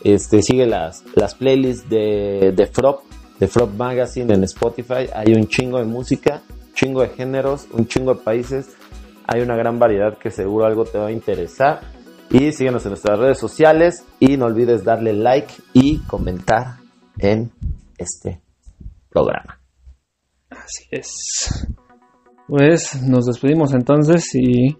[0.03, 3.01] Este, sigue las, las playlists de, de Frop,
[3.39, 5.09] de Frop Magazine en Spotify.
[5.13, 6.41] Hay un chingo de música,
[6.73, 8.75] chingo de géneros, un chingo de países.
[9.27, 11.81] Hay una gran variedad que seguro algo te va a interesar.
[12.29, 16.77] Y síguenos en nuestras redes sociales y no olvides darle like y comentar
[17.19, 17.51] en
[17.97, 18.41] este
[19.09, 19.59] programa.
[20.49, 21.67] Así es.
[22.47, 24.75] Pues nos despedimos entonces y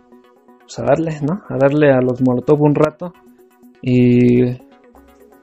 [0.60, 1.43] pues a darle, ¿no?
[1.49, 3.14] A darle a los Molotov un rato
[3.82, 4.43] y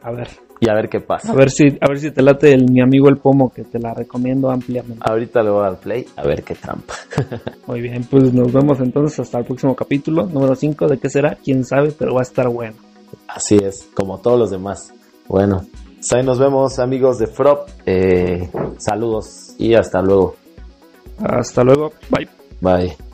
[0.03, 0.29] a ver.
[0.63, 1.33] Y a ver qué pasa.
[1.33, 3.81] A ver si, a ver si te late el, mi amigo el pomo que te
[3.81, 5.01] la recomiendo ampliamente.
[5.01, 6.95] Ahorita le voy a dar play a ver qué trampa.
[7.67, 10.87] Muy bien, pues nos vemos entonces hasta el próximo capítulo, número 5.
[10.87, 11.37] ¿De qué será?
[11.43, 12.77] Quién sabe, pero va a estar bueno.
[13.27, 14.95] Así es, como todos los demás.
[15.27, 17.69] Bueno, pues ahí nos vemos amigos de Frop.
[17.85, 18.49] Eh,
[18.79, 20.37] saludos y hasta luego.
[21.19, 21.91] Hasta luego.
[22.09, 22.29] Bye.
[22.61, 23.12] Bye.